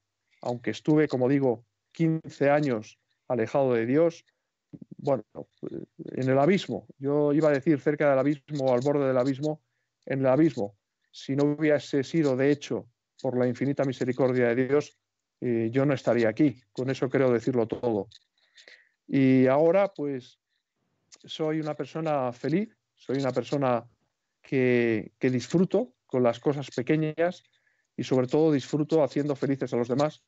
aunque 0.43 0.71
estuve, 0.71 1.09
como 1.09 1.29
digo, 1.29 1.65
15 1.91 2.51
años 2.51 3.01
alejado 3.27 3.75
de 3.75 3.85
Dios, 3.85 4.25
bueno, 4.97 5.25
en 5.99 6.29
el 6.29 6.39
abismo, 6.39 6.87
yo 6.99 7.33
iba 7.33 7.49
a 7.49 7.53
decir 7.53 7.81
cerca 7.81 8.09
del 8.09 8.21
abismo 8.21 8.67
o 8.67 8.75
al 8.75 8.81
borde 8.81 9.09
del 9.09 9.19
abismo, 9.19 9.61
en 10.05 10.21
el 10.21 10.27
abismo, 10.27 10.77
si 11.11 11.35
no 11.35 11.43
hubiese 11.43 12.05
sido 12.05 12.37
de 12.37 12.53
hecho 12.53 12.87
por 13.21 13.37
la 13.37 13.49
infinita 13.49 13.83
misericordia 13.83 14.55
de 14.55 14.69
Dios, 14.69 14.97
eh, 15.41 15.69
yo 15.73 15.85
no 15.85 15.95
estaría 15.95 16.29
aquí. 16.29 16.61
Con 16.71 16.91
eso 16.91 17.09
creo 17.09 17.33
decirlo 17.33 17.67
todo. 17.67 18.07
Y 19.09 19.49
ahora, 19.49 19.93
pues, 19.93 20.39
soy 21.25 21.59
una 21.59 21.75
persona 21.75 22.33
feliz, 22.33 22.69
soy 22.95 23.17
una 23.17 23.33
persona 23.33 23.85
que, 24.47 25.13
disfruto 25.21 25.95
con 26.07 26.23
las 26.23 26.39
cosas 26.39 26.71
pequeñas 26.71 27.43
y 27.97 28.05
sobre 28.05 28.29
todo 28.29 28.53
disfruto 28.53 29.03
haciendo 29.03 29.35
felices 29.35 29.73
a 29.73 29.77
los 29.77 29.89
demás, 29.89 30.23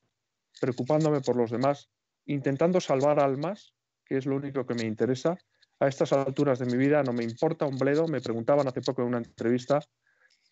preocupándome 0.61 1.21
por 1.21 1.37
los 1.37 1.51
demás, 1.51 1.89
intentando 2.27 2.81
salvar 2.81 3.21
almas, 3.21 3.75
que 4.05 4.17
es 4.17 4.27
lo 4.27 4.37
único 4.37 4.67
que 4.67 4.75
me 4.75 4.83
interesa. 4.83 5.39
A 5.81 5.87
estas 5.87 6.13
alturas 6.13 6.59
de 6.59 6.67
mi 6.67 6.77
vida 6.77 7.03
no 7.05 7.13
me 7.13 7.23
importa 7.23 7.67
un 7.67 7.79
bledo. 7.79 8.09
Me 8.09 8.21
preguntaban 8.21 8.67
hace 8.67 8.81
poco 8.81 9.03
en 9.03 9.09
una 9.09 9.19
entrevista 9.19 9.81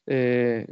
eh, 0.06 0.66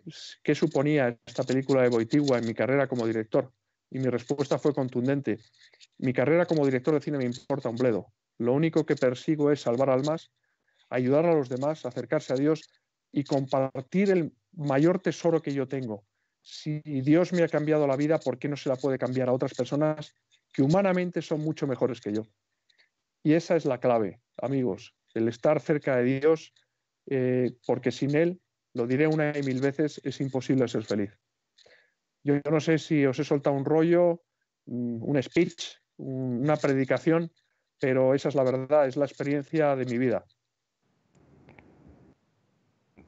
qué 0.44 0.54
suponía 0.54 1.18
esta 1.26 1.42
película 1.42 1.82
de 1.82 1.88
Boitigua 1.88 2.38
en 2.38 2.46
mi 2.46 2.54
carrera 2.54 2.86
como 2.86 3.06
director. 3.06 3.52
Y 3.90 3.98
mi 3.98 4.08
respuesta 4.08 4.58
fue 4.58 4.72
contundente. 4.72 5.38
Mi 5.98 6.12
carrera 6.12 6.46
como 6.46 6.64
director 6.64 6.94
de 6.94 7.00
cine 7.00 7.18
me 7.18 7.24
importa 7.24 7.68
un 7.68 7.76
bledo. 7.76 8.12
Lo 8.38 8.52
único 8.52 8.86
que 8.86 8.94
persigo 8.94 9.50
es 9.50 9.62
salvar 9.62 9.90
almas, 9.90 10.30
ayudar 10.88 11.26
a 11.26 11.34
los 11.34 11.48
demás, 11.48 11.84
acercarse 11.84 12.32
a 12.32 12.36
Dios 12.36 12.62
y 13.14 13.22
compartir 13.22 14.10
el 14.10 14.32
mayor 14.52 14.98
tesoro 15.00 15.40
que 15.40 15.54
yo 15.54 15.68
tengo. 15.68 16.04
Si 16.42 16.80
Dios 16.84 17.32
me 17.32 17.44
ha 17.44 17.48
cambiado 17.48 17.86
la 17.86 17.96
vida, 17.96 18.18
¿por 18.18 18.38
qué 18.38 18.48
no 18.48 18.56
se 18.56 18.68
la 18.68 18.76
puede 18.76 18.98
cambiar 18.98 19.28
a 19.28 19.32
otras 19.32 19.54
personas 19.54 20.12
que 20.52 20.62
humanamente 20.62 21.22
son 21.22 21.40
mucho 21.40 21.66
mejores 21.68 22.00
que 22.00 22.12
yo? 22.12 22.22
Y 23.22 23.34
esa 23.34 23.54
es 23.54 23.64
la 23.64 23.78
clave, 23.78 24.20
amigos, 24.36 24.94
el 25.14 25.28
estar 25.28 25.60
cerca 25.60 25.96
de 25.96 26.20
Dios, 26.20 26.52
eh, 27.06 27.52
porque 27.66 27.92
sin 27.92 28.16
Él 28.16 28.40
lo 28.74 28.86
diré 28.88 29.06
una 29.06 29.38
y 29.38 29.42
mil 29.42 29.60
veces, 29.60 30.00
es 30.04 30.20
imposible 30.20 30.66
ser 30.66 30.84
feliz. 30.84 31.16
Yo, 32.24 32.40
no 32.50 32.58
sé 32.58 32.78
si 32.78 33.06
os 33.06 33.18
he 33.20 33.24
soltado 33.24 33.54
un 33.54 33.64
rollo, 33.64 34.24
mm, 34.66 35.02
un 35.02 35.22
speech, 35.22 35.76
una 35.98 36.56
predicación, 36.56 37.30
pero 37.78 38.12
esa 38.12 38.28
es 38.28 38.34
la 38.34 38.42
verdad, 38.42 38.88
es 38.88 38.96
la 38.96 39.04
experiencia 39.04 39.76
de 39.76 39.84
mi 39.84 39.98
vida. 39.98 40.24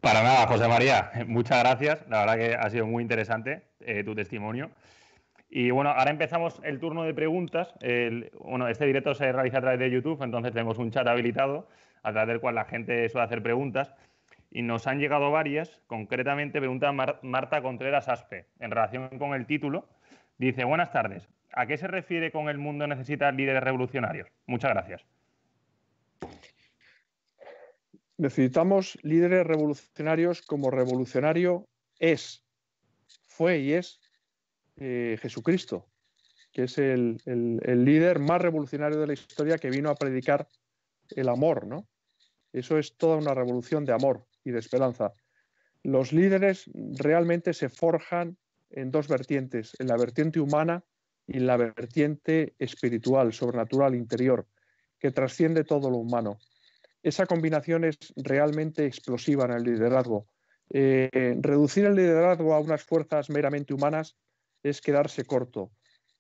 Para 0.06 0.22
nada, 0.22 0.46
José 0.46 0.68
María, 0.68 1.10
muchas 1.26 1.58
gracias. 1.58 2.08
La 2.08 2.20
verdad 2.20 2.36
que 2.36 2.54
ha 2.54 2.70
sido 2.70 2.86
muy 2.86 3.02
interesante 3.02 3.62
eh, 3.80 4.04
tu 4.04 4.14
testimonio. 4.14 4.70
Y 5.50 5.72
bueno, 5.72 5.90
ahora 5.90 6.12
empezamos 6.12 6.60
el 6.62 6.78
turno 6.78 7.02
de 7.02 7.12
preguntas. 7.12 7.74
bueno, 8.38 8.68
este 8.68 8.86
directo 8.86 9.16
se 9.16 9.32
realiza 9.32 9.58
a 9.58 9.62
través 9.62 9.80
de 9.80 9.90
YouTube, 9.90 10.22
entonces 10.22 10.52
tenemos 10.52 10.78
un 10.78 10.92
chat 10.92 11.08
habilitado 11.08 11.68
a 12.04 12.12
través 12.12 12.28
del 12.28 12.40
cual 12.40 12.54
la 12.54 12.66
gente 12.66 13.08
suele 13.08 13.24
hacer 13.24 13.42
preguntas 13.42 13.96
y 14.52 14.62
nos 14.62 14.86
han 14.86 15.00
llegado 15.00 15.32
varias. 15.32 15.80
Concretamente, 15.88 16.60
pregunta 16.60 16.92
Marta 16.92 17.60
Contreras 17.60 18.08
Aspe 18.08 18.46
en 18.60 18.70
relación 18.70 19.08
con 19.18 19.34
el 19.34 19.44
título. 19.44 19.88
Dice: 20.38 20.62
Buenas 20.62 20.92
tardes. 20.92 21.28
¿A 21.52 21.66
qué 21.66 21.76
se 21.78 21.88
refiere 21.88 22.30
con 22.30 22.48
el 22.48 22.58
mundo 22.58 22.86
necesita 22.86 23.32
líderes 23.32 23.64
revolucionarios? 23.64 24.28
Muchas 24.46 24.70
gracias. 24.70 25.04
Necesitamos 28.18 28.98
líderes 29.02 29.46
revolucionarios 29.46 30.42
como 30.42 30.70
revolucionario 30.70 31.68
es, 31.98 32.44
fue 33.28 33.58
y 33.58 33.72
es 33.74 34.00
eh, 34.76 35.18
Jesucristo, 35.20 35.86
que 36.52 36.64
es 36.64 36.78
el, 36.78 37.20
el, 37.26 37.84
líder 37.84 38.18
más 38.18 38.40
revolucionario 38.40 38.98
de 38.98 39.06
la 39.06 39.12
historia 39.12 39.58
que 39.58 39.70
vino 39.70 39.90
a 39.90 39.94
predicar 39.94 40.48
el 41.10 41.28
amor, 41.28 41.66
¿no? 41.66 41.86
Eso 42.52 42.78
es 42.78 42.96
toda 42.96 43.16
una 43.16 43.34
revolución 43.34 43.84
de 43.84 43.92
amor 43.92 44.26
y 44.44 44.50
de 44.50 44.60
esperanza. 44.60 45.12
Los 45.82 46.12
líderes 46.12 46.70
realmente 46.74 47.52
se 47.52 47.68
forjan 47.68 48.38
en 48.70 48.90
dos 48.90 49.08
vertientes, 49.08 49.76
en 49.78 49.88
la 49.88 49.96
vertiente 49.96 50.40
humana 50.40 50.82
y 51.26 51.36
en 51.36 51.46
la 51.46 51.56
vertiente 51.56 52.54
espiritual, 52.58 53.32
sobrenatural, 53.32 53.94
interior, 53.94 54.46
que 54.98 55.10
trasciende 55.10 55.64
todo 55.64 55.90
lo 55.90 55.98
humano. 55.98 56.38
Esa 57.06 57.24
combinación 57.24 57.84
es 57.84 57.98
realmente 58.16 58.84
explosiva 58.84 59.44
en 59.44 59.52
el 59.52 59.62
liderazgo. 59.62 60.26
Eh, 60.70 61.36
reducir 61.40 61.84
el 61.84 61.94
liderazgo 61.94 62.52
a 62.52 62.58
unas 62.58 62.82
fuerzas 62.82 63.30
meramente 63.30 63.72
humanas 63.72 64.16
es 64.64 64.80
quedarse 64.80 65.24
corto. 65.24 65.70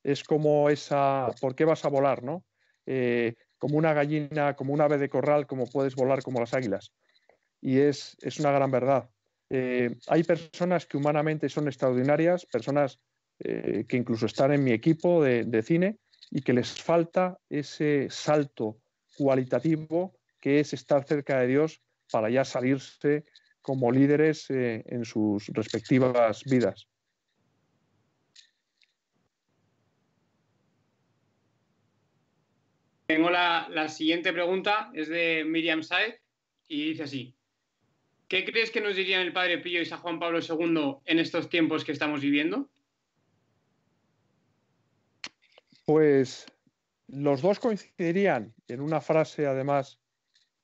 Es 0.04 0.22
como 0.22 0.70
esa, 0.70 1.34
¿por 1.40 1.56
qué 1.56 1.64
vas 1.64 1.84
a 1.84 1.88
volar? 1.88 2.22
¿no? 2.22 2.44
Eh, 2.86 3.34
como 3.58 3.78
una 3.78 3.94
gallina, 3.94 4.54
como 4.54 4.72
un 4.72 4.80
ave 4.80 4.96
de 4.98 5.08
corral, 5.08 5.48
como 5.48 5.66
puedes 5.66 5.96
volar 5.96 6.22
como 6.22 6.38
las 6.38 6.54
águilas 6.54 6.92
y 7.60 7.80
es, 7.80 8.16
una 8.38 8.52
gran 8.52 8.70
verdad. 8.70 9.10
Eh, 9.50 9.90
hay 10.06 10.22
personas 10.22 10.86
que 10.86 10.98
humanamente 10.98 11.48
son 11.48 11.66
extraordinarias, 11.66 12.46
personas 12.46 13.00
que 13.38 13.96
incluso 13.96 14.24
están 14.24 14.52
en 14.52 14.64
mi 14.64 14.70
equipo 14.70 15.22
de, 15.22 15.62
cine 15.62 15.98
y 16.30 16.40
que 16.40 16.54
les 16.54 16.80
falta 16.80 17.38
ese 17.50 18.06
salto 18.08 18.78
cualitativo 19.18 20.14
que 20.40 20.60
es 20.60 20.72
estar 20.72 21.04
cerca 21.06 21.40
de 21.40 21.46
Dios 21.46 21.82
para 22.10 22.30
ya 22.30 22.44
salirse 22.44 23.24
como 23.60 23.90
líderes 23.90 24.48
eh, 24.50 24.84
en 24.86 25.04
sus 25.04 25.48
respectivas 25.48 26.44
vidas. 26.44 26.88
Tengo 33.06 33.30
la, 33.30 33.68
la, 33.70 33.88
siguiente 33.88 34.32
pregunta, 34.32 34.90
es 34.94 35.08
de 35.08 35.44
Miriam 35.44 35.82
Saez 35.82 36.20
y 36.68 36.90
dice 36.90 37.04
así. 37.04 37.36
¿Qué 38.28 38.44
crees 38.44 38.72
que 38.72 38.80
nos 38.80 38.96
dirían 38.96 39.22
el 39.22 39.32
Padre 39.32 39.58
Pío 39.58 39.80
y 39.80 39.86
San 39.86 40.00
Juan 40.00 40.18
Pablo 40.18 40.40
II 40.40 40.96
en 41.04 41.18
estos 41.20 41.48
tiempos 41.48 41.84
que 41.84 41.92
estamos 41.92 42.20
viviendo? 42.20 42.68
Pues 45.84 46.46
los 47.06 47.40
dos 47.40 47.60
coincidirían 47.60 48.52
en 48.66 48.80
una 48.80 49.00
frase, 49.00 49.46
además, 49.46 50.00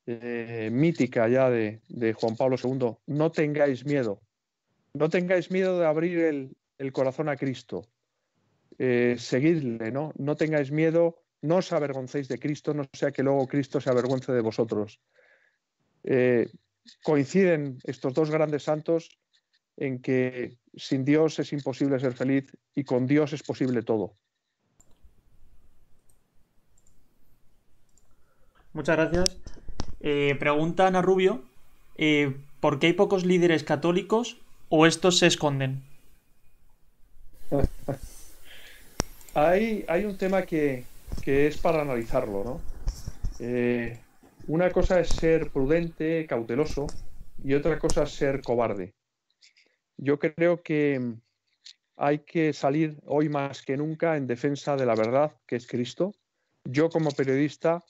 eh, 0.06 0.70
mítica 0.72 1.28
ya 1.28 1.48
de, 1.48 1.80
Juan 2.14 2.36
Pablo 2.36 2.56
II, 2.62 2.96
no 3.06 3.30
tengáis 3.30 3.84
miedo, 3.84 4.20
no 4.94 5.08
tengáis 5.08 5.50
miedo 5.50 5.78
de 5.78 5.86
abrir 5.86 6.18
el, 6.78 6.92
corazón 6.92 7.28
a 7.28 7.36
Cristo, 7.36 7.86
eh, 8.78 9.14
seguidle, 9.18 9.92
¿no? 9.92 10.12
No 10.16 10.34
tengáis 10.34 10.72
miedo, 10.72 11.22
no 11.40 11.56
os 11.56 11.72
avergoncéis 11.72 12.26
de 12.26 12.38
Cristo, 12.38 12.74
no 12.74 12.84
sea 12.92 13.12
que 13.12 13.22
luego 13.22 13.46
Cristo 13.46 13.80
se 13.80 13.90
avergüence 13.90 14.32
de 14.32 14.40
vosotros. 14.40 15.00
Eh, 16.02 16.48
coinciden 17.04 17.78
estos 17.84 18.12
dos 18.12 18.30
grandes 18.30 18.64
santos 18.64 19.16
en 19.76 20.00
que 20.02 20.58
sin 20.74 21.04
Dios 21.04 21.38
es 21.38 21.52
imposible 21.52 22.00
ser 22.00 22.14
feliz 22.14 22.50
y 22.74 22.82
con 22.82 23.06
Dios 23.06 23.32
es 23.32 23.42
posible 23.42 23.82
todo. 23.82 24.16
Muchas 28.72 28.96
gracias. 28.96 29.51
Eh, 30.02 30.34
pregunta 30.38 30.88
Ana 30.88 31.00
Rubio, 31.00 31.42
eh, 31.96 32.34
¿por 32.58 32.80
qué 32.80 32.88
hay 32.88 32.92
pocos 32.92 33.24
líderes 33.24 33.62
católicos 33.62 34.36
o 34.68 34.86
estos 34.86 35.18
se 35.18 35.28
esconden? 35.28 35.82
hay, 39.34 39.84
hay, 39.86 40.04
un 40.04 40.18
tema 40.18 40.42
que, 40.42 40.84
es 41.24 41.56
para 41.56 41.82
analizarlo, 41.82 42.42
¿no? 42.42 42.60
Eh, 43.38 43.96
una 44.48 44.70
cosa 44.70 44.98
es 44.98 45.08
ser 45.08 45.50
prudente, 45.50 46.26
cauteloso, 46.26 46.88
y 47.44 47.54
otra 47.54 47.78
cosa 47.78 48.02
es 48.02 48.10
ser 48.10 48.42
cobarde. 48.42 48.94
Yo 49.96 50.18
creo 50.18 50.62
que 50.62 51.14
hay 51.96 52.18
que 52.20 52.52
salir 52.52 52.98
hoy 53.06 53.28
más 53.28 53.62
que 53.62 53.76
nunca 53.76 54.16
en 54.16 54.26
defensa 54.26 54.76
de 54.76 54.84
la 54.84 54.96
verdad, 54.96 55.36
que 55.46 55.54
es 55.54 55.68
Cristo. 55.68 56.12
Yo 56.64 56.90
como 56.90 57.12
periodista, 57.12 57.84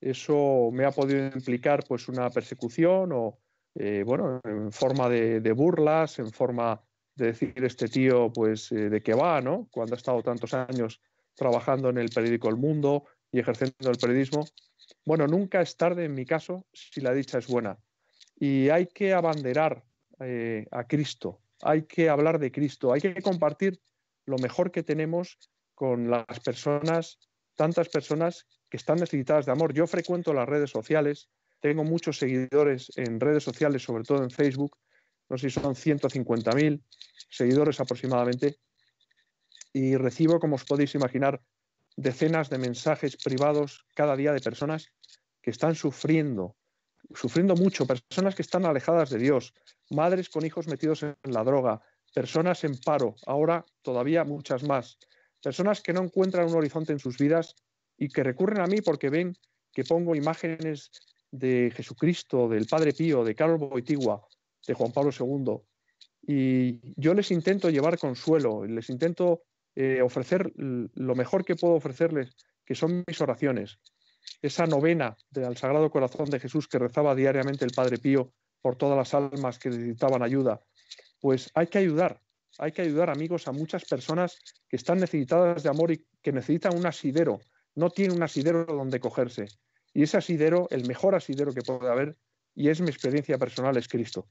eso 0.00 0.70
me 0.72 0.84
ha 0.84 0.90
podido 0.90 1.26
implicar 1.26 1.84
pues 1.86 2.08
una 2.08 2.30
persecución 2.30 3.12
o, 3.12 3.38
eh, 3.74 4.02
bueno, 4.04 4.40
en 4.44 4.72
forma 4.72 5.08
de, 5.08 5.52
burlas, 5.52 6.18
en 6.18 6.30
forma 6.30 6.80
de 7.14 7.26
decir 7.26 7.52
este 7.64 7.88
tío, 7.88 8.32
pues, 8.32 8.72
eh, 8.72 8.88
de 8.88 9.02
qué 9.02 9.14
va, 9.14 9.40
¿no? 9.40 9.68
Cuando 9.70 9.94
ha 9.94 9.98
estado 9.98 10.22
tantos 10.22 10.54
años 10.54 11.00
trabajando 11.34 11.90
en 11.90 11.98
el 11.98 12.10
periódico 12.10 12.48
El 12.48 12.56
Mundo 12.56 13.04
y 13.30 13.40
ejerciendo 13.40 13.90
el 13.90 13.98
periodismo. 13.98 14.46
Bueno, 15.04 15.26
nunca 15.26 15.60
es 15.60 15.76
tarde 15.76 16.04
en 16.04 16.14
mi 16.14 16.24
caso 16.24 16.66
si 16.72 17.00
la 17.00 17.12
dicha 17.12 17.38
es 17.38 17.46
buena. 17.46 17.78
Y 18.36 18.70
hay 18.70 18.86
que 18.86 19.12
abanderar 19.12 19.84
eh, 20.20 20.66
a 20.70 20.84
Cristo, 20.84 21.40
hay 21.62 21.82
que 21.82 22.08
hablar 22.08 22.38
de 22.38 22.50
Cristo, 22.50 22.92
hay 22.92 23.00
que 23.00 23.22
compartir 23.22 23.80
lo 24.24 24.38
mejor 24.38 24.70
que 24.70 24.82
tenemos 24.82 25.38
con 25.74 26.10
las 26.10 26.40
personas, 26.40 27.18
tantas 27.54 27.88
personas 27.88 28.46
que 28.70 28.76
están 28.76 28.98
necesitadas 28.98 29.46
de 29.46 29.52
amor. 29.52 29.74
Yo 29.74 29.86
frecuento 29.86 30.32
las 30.32 30.48
redes 30.48 30.70
sociales, 30.70 31.28
tengo 31.60 31.84
muchos 31.84 32.18
seguidores 32.18 32.90
en 32.96 33.20
redes 33.20 33.42
sociales, 33.42 33.82
sobre 33.82 34.04
todo 34.04 34.22
en 34.22 34.30
Facebook, 34.30 34.78
no 35.28 35.36
sé 35.36 35.50
si 35.50 35.60
son 35.60 35.74
150.000 35.74 36.82
seguidores 37.28 37.80
aproximadamente, 37.80 38.58
y 39.72 39.96
recibo, 39.96 40.40
como 40.40 40.56
os 40.56 40.64
podéis 40.64 40.94
imaginar, 40.94 41.42
decenas 41.96 42.48
de 42.48 42.58
mensajes 42.58 43.16
privados 43.16 43.84
cada 43.94 44.16
día 44.16 44.32
de 44.32 44.40
personas 44.40 44.88
que 45.42 45.50
están 45.50 45.74
sufriendo, 45.74 46.56
sufriendo 47.14 47.54
mucho, 47.54 47.86
personas 47.86 48.34
que 48.34 48.42
están 48.42 48.64
alejadas 48.64 49.10
de 49.10 49.18
Dios, 49.18 49.52
madres 49.90 50.28
con 50.28 50.46
hijos 50.46 50.66
metidos 50.66 51.02
en 51.02 51.16
la 51.24 51.44
droga, 51.44 51.82
personas 52.14 52.64
en 52.64 52.78
paro, 52.78 53.16
ahora 53.26 53.64
todavía 53.82 54.24
muchas 54.24 54.62
más, 54.62 54.98
personas 55.42 55.80
que 55.80 55.92
no 55.92 56.02
encuentran 56.02 56.48
un 56.48 56.56
horizonte 56.56 56.92
en 56.92 56.98
sus 56.98 57.18
vidas 57.18 57.54
y 58.00 58.08
que 58.08 58.24
recurren 58.24 58.62
a 58.62 58.66
mí 58.66 58.80
porque 58.80 59.10
ven 59.10 59.36
que 59.72 59.84
pongo 59.84 60.16
imágenes 60.16 60.90
de 61.30 61.70
Jesucristo, 61.76 62.48
del 62.48 62.66
Padre 62.66 62.92
Pío, 62.92 63.22
de 63.22 63.34
Carlos 63.34 63.60
Boitigua, 63.60 64.26
de 64.66 64.74
Juan 64.74 64.90
Pablo 64.90 65.10
II. 65.12 65.60
Y 66.26 66.80
yo 67.00 67.14
les 67.14 67.30
intento 67.30 67.68
llevar 67.68 67.98
consuelo, 67.98 68.64
les 68.64 68.88
intento 68.88 69.42
eh, 69.76 70.00
ofrecer 70.02 70.50
lo 70.56 71.14
mejor 71.14 71.44
que 71.44 71.56
puedo 71.56 71.74
ofrecerles, 71.74 72.34
que 72.64 72.74
son 72.74 73.04
mis 73.06 73.20
oraciones. 73.20 73.78
Esa 74.40 74.66
novena 74.66 75.16
del 75.30 75.56
Sagrado 75.58 75.90
Corazón 75.90 76.30
de 76.30 76.40
Jesús 76.40 76.68
que 76.68 76.78
rezaba 76.78 77.14
diariamente 77.14 77.66
el 77.66 77.72
Padre 77.72 77.98
Pío 77.98 78.32
por 78.62 78.76
todas 78.76 78.96
las 78.96 79.12
almas 79.14 79.58
que 79.58 79.68
necesitaban 79.68 80.22
ayuda. 80.22 80.60
Pues 81.20 81.50
hay 81.54 81.66
que 81.66 81.78
ayudar, 81.78 82.22
hay 82.58 82.72
que 82.72 82.82
ayudar, 82.82 83.10
amigos, 83.10 83.46
a 83.46 83.52
muchas 83.52 83.84
personas 83.84 84.38
que 84.68 84.76
están 84.76 84.98
necesitadas 84.98 85.62
de 85.62 85.68
amor 85.68 85.92
y 85.92 86.06
que 86.22 86.32
necesitan 86.32 86.76
un 86.76 86.86
asidero, 86.86 87.40
no 87.74 87.90
tienen 87.90 88.16
un 88.16 88.22
asidero 88.22 88.64
donde 88.64 89.00
cogerse. 89.00 89.46
Y 89.92 90.02
ese 90.02 90.18
asidero, 90.18 90.68
el 90.70 90.86
mejor 90.86 91.14
asidero 91.14 91.52
que 91.52 91.62
puede 91.62 91.90
haber, 91.90 92.16
y 92.54 92.68
es 92.68 92.80
mi 92.80 92.88
experiencia 92.88 93.38
personal, 93.38 93.76
es 93.76 93.88
Cristo. 93.88 94.26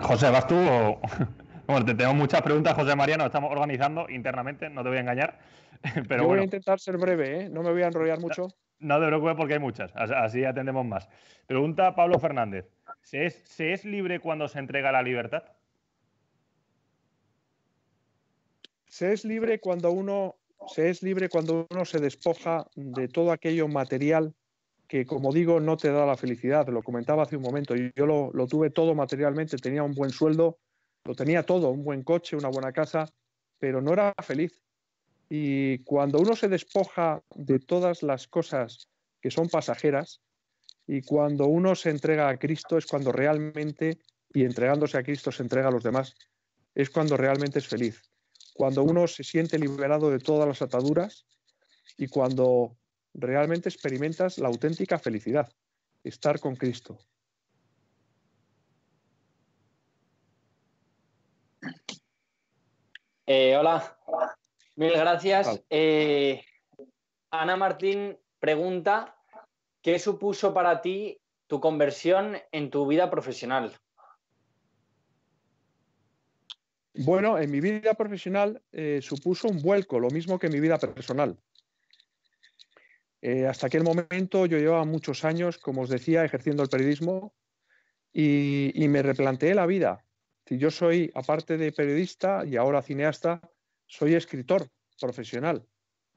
José, 0.00 0.30
¿vas 0.30 0.46
tú 0.46 0.56
o...? 0.56 1.00
Bueno, 1.68 1.84
te 1.84 1.94
tengo 1.94 2.14
muchas 2.14 2.40
preguntas, 2.40 2.72
José 2.72 2.96
María, 2.96 3.18
nos 3.18 3.26
estamos 3.26 3.52
organizando 3.52 4.08
internamente, 4.08 4.70
no 4.70 4.82
te 4.82 4.88
voy 4.88 4.96
a 4.96 5.00
engañar. 5.02 5.38
Pero 6.08 6.22
Yo 6.22 6.28
voy 6.28 6.38
a 6.38 6.44
intentar 6.44 6.80
ser 6.80 6.96
breve, 6.96 7.40
¿eh? 7.40 7.50
no 7.50 7.62
me 7.62 7.70
voy 7.70 7.82
a 7.82 7.88
enrollar 7.88 8.18
mucho. 8.20 8.48
No, 8.78 8.98
te 8.98 9.06
preocupes 9.06 9.34
porque 9.36 9.52
hay 9.52 9.60
muchas, 9.60 9.92
así 9.94 10.46
atendemos 10.46 10.86
más. 10.86 11.06
Pregunta 11.46 11.94
Pablo 11.94 12.18
Fernández, 12.18 12.64
¿se 13.08 13.24
es, 13.24 13.40
¿se 13.44 13.72
es 13.72 13.86
libre 13.86 14.20
cuando 14.20 14.48
se 14.48 14.58
entrega 14.58 14.92
la 14.92 15.02
libertad? 15.02 15.42
Se 18.86 19.14
es 19.14 19.24
libre 19.24 19.60
cuando 19.60 19.90
uno 19.92 20.36
se 20.66 20.90
es 20.90 21.02
libre 21.02 21.30
cuando 21.30 21.66
uno 21.70 21.86
se 21.86 22.00
despoja 22.00 22.66
de 22.74 23.08
todo 23.08 23.32
aquello 23.32 23.66
material 23.66 24.34
que, 24.88 25.06
como 25.06 25.32
digo, 25.32 25.58
no 25.60 25.78
te 25.78 25.90
da 25.90 26.04
la 26.04 26.16
felicidad. 26.18 26.68
Lo 26.68 26.82
comentaba 26.82 27.22
hace 27.22 27.36
un 27.36 27.42
momento. 27.42 27.74
Yo 27.74 28.04
lo, 28.04 28.30
lo 28.34 28.46
tuve 28.46 28.68
todo 28.68 28.94
materialmente, 28.94 29.56
tenía 29.56 29.82
un 29.82 29.94
buen 29.94 30.10
sueldo, 30.10 30.58
lo 31.04 31.14
tenía 31.14 31.44
todo, 31.44 31.70
un 31.70 31.84
buen 31.84 32.02
coche, 32.02 32.36
una 32.36 32.48
buena 32.48 32.72
casa, 32.72 33.08
pero 33.58 33.80
no 33.80 33.94
era 33.94 34.14
feliz. 34.22 34.60
Y 35.30 35.78
cuando 35.84 36.18
uno 36.18 36.36
se 36.36 36.48
despoja 36.48 37.22
de 37.34 37.58
todas 37.58 38.02
las 38.02 38.28
cosas 38.28 38.90
que 39.22 39.30
son 39.30 39.48
pasajeras 39.48 40.20
y 40.88 41.02
cuando 41.02 41.46
uno 41.46 41.74
se 41.74 41.90
entrega 41.90 42.30
a 42.30 42.38
Cristo 42.38 42.78
es 42.78 42.86
cuando 42.86 43.12
realmente, 43.12 43.98
y 44.32 44.44
entregándose 44.44 44.96
a 44.96 45.02
Cristo 45.02 45.30
se 45.30 45.42
entrega 45.42 45.68
a 45.68 45.70
los 45.70 45.82
demás, 45.82 46.16
es 46.74 46.88
cuando 46.88 47.18
realmente 47.18 47.58
es 47.58 47.68
feliz. 47.68 48.02
Cuando 48.54 48.82
uno 48.82 49.06
se 49.06 49.22
siente 49.22 49.58
liberado 49.58 50.10
de 50.10 50.18
todas 50.18 50.48
las 50.48 50.62
ataduras 50.62 51.26
y 51.98 52.08
cuando 52.08 52.78
realmente 53.12 53.68
experimentas 53.68 54.38
la 54.38 54.48
auténtica 54.48 54.98
felicidad, 54.98 55.52
estar 56.02 56.40
con 56.40 56.56
Cristo. 56.56 56.98
Eh, 63.26 63.54
hola, 63.58 63.98
mil 64.76 64.92
gracias. 64.92 65.62
Eh, 65.68 66.42
Ana 67.30 67.56
Martín 67.56 68.18
pregunta, 68.40 69.17
¿qué 69.88 69.98
supuso 69.98 70.52
para 70.52 70.82
ti 70.82 71.18
tu 71.46 71.60
conversión 71.60 72.36
en 72.52 72.68
tu 72.68 72.86
vida 72.86 73.10
profesional? 73.10 73.72
Bueno, 76.92 77.38
en 77.38 77.50
mi 77.50 77.60
vida 77.60 77.94
profesional 77.94 78.60
eh, 78.72 79.00
supuso 79.00 79.48
un 79.48 79.62
vuelco, 79.62 79.98
lo 79.98 80.10
mismo 80.10 80.38
que 80.38 80.48
en 80.48 80.52
mi 80.52 80.60
vida 80.60 80.78
personal. 80.78 81.38
hasta 83.48 83.66
aquel 83.68 83.82
momento 83.82 84.44
yo 84.44 84.58
llevaba 84.58 84.84
muchos 84.84 85.24
años, 85.24 85.56
como 85.56 85.82
os 85.82 85.88
decía, 85.88 86.24
ejerciendo 86.24 86.62
el 86.62 86.68
periodismo 86.68 87.32
y 88.12 88.86
me 88.88 89.02
replanteé 89.02 89.54
la 89.54 89.66
vida 89.66 90.04
yo 90.56 90.70
soy, 90.70 91.10
aparte 91.14 91.58
de 91.58 91.72
periodista 91.72 92.44
y 92.46 92.56
ahora 92.56 92.82
cineasta, 92.82 93.40
soy 93.86 94.14
escritor 94.14 94.68
profesional. 95.00 95.66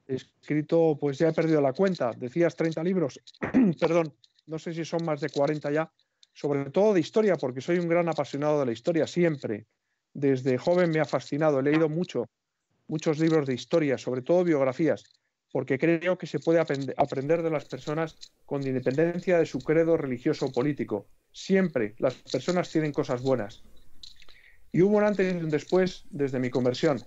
Escrito, 0.06 0.98
pues 1.00 1.18
ya 1.18 1.28
he 1.28 1.32
perdido 1.32 1.60
la 1.60 1.72
cuenta, 1.72 2.12
decías 2.16 2.56
30 2.56 2.82
libros, 2.82 3.20
perdón, 3.80 4.14
no 4.46 4.58
sé 4.58 4.74
si 4.74 4.84
son 4.84 5.04
más 5.04 5.20
de 5.20 5.30
40 5.30 5.70
ya, 5.70 5.92
sobre 6.32 6.70
todo 6.70 6.94
de 6.94 7.00
historia, 7.00 7.36
porque 7.36 7.60
soy 7.60 7.78
un 7.78 7.88
gran 7.88 8.08
apasionado 8.08 8.60
de 8.60 8.66
la 8.66 8.72
historia, 8.72 9.06
siempre. 9.06 9.66
Desde 10.12 10.58
joven 10.58 10.90
me 10.90 11.00
ha 11.00 11.04
fascinado, 11.04 11.60
he 11.60 11.62
leído 11.62 11.88
mucho, 11.88 12.28
muchos 12.88 13.18
libros 13.18 13.46
de 13.46 13.54
historia, 13.54 13.96
sobre 13.96 14.22
todo 14.22 14.44
biografías, 14.44 15.04
porque 15.52 15.78
creo 15.78 16.18
que 16.18 16.26
se 16.26 16.40
puede 16.40 16.60
aprender 16.60 17.42
de 17.42 17.50
las 17.50 17.64
personas 17.66 18.16
con 18.44 18.66
independencia 18.66 19.38
de 19.38 19.46
su 19.46 19.60
credo 19.60 19.96
religioso 19.96 20.46
o 20.46 20.52
político. 20.52 21.06
Siempre 21.30 21.94
las 21.98 22.14
personas 22.14 22.70
tienen 22.70 22.92
cosas 22.92 23.22
buenas. 23.22 23.62
Y 24.72 24.80
hubo 24.82 24.96
un 24.96 25.04
antes 25.04 25.34
y 25.34 25.36
un 25.36 25.50
después 25.50 26.04
desde 26.10 26.38
mi 26.38 26.50
conversión. 26.50 26.98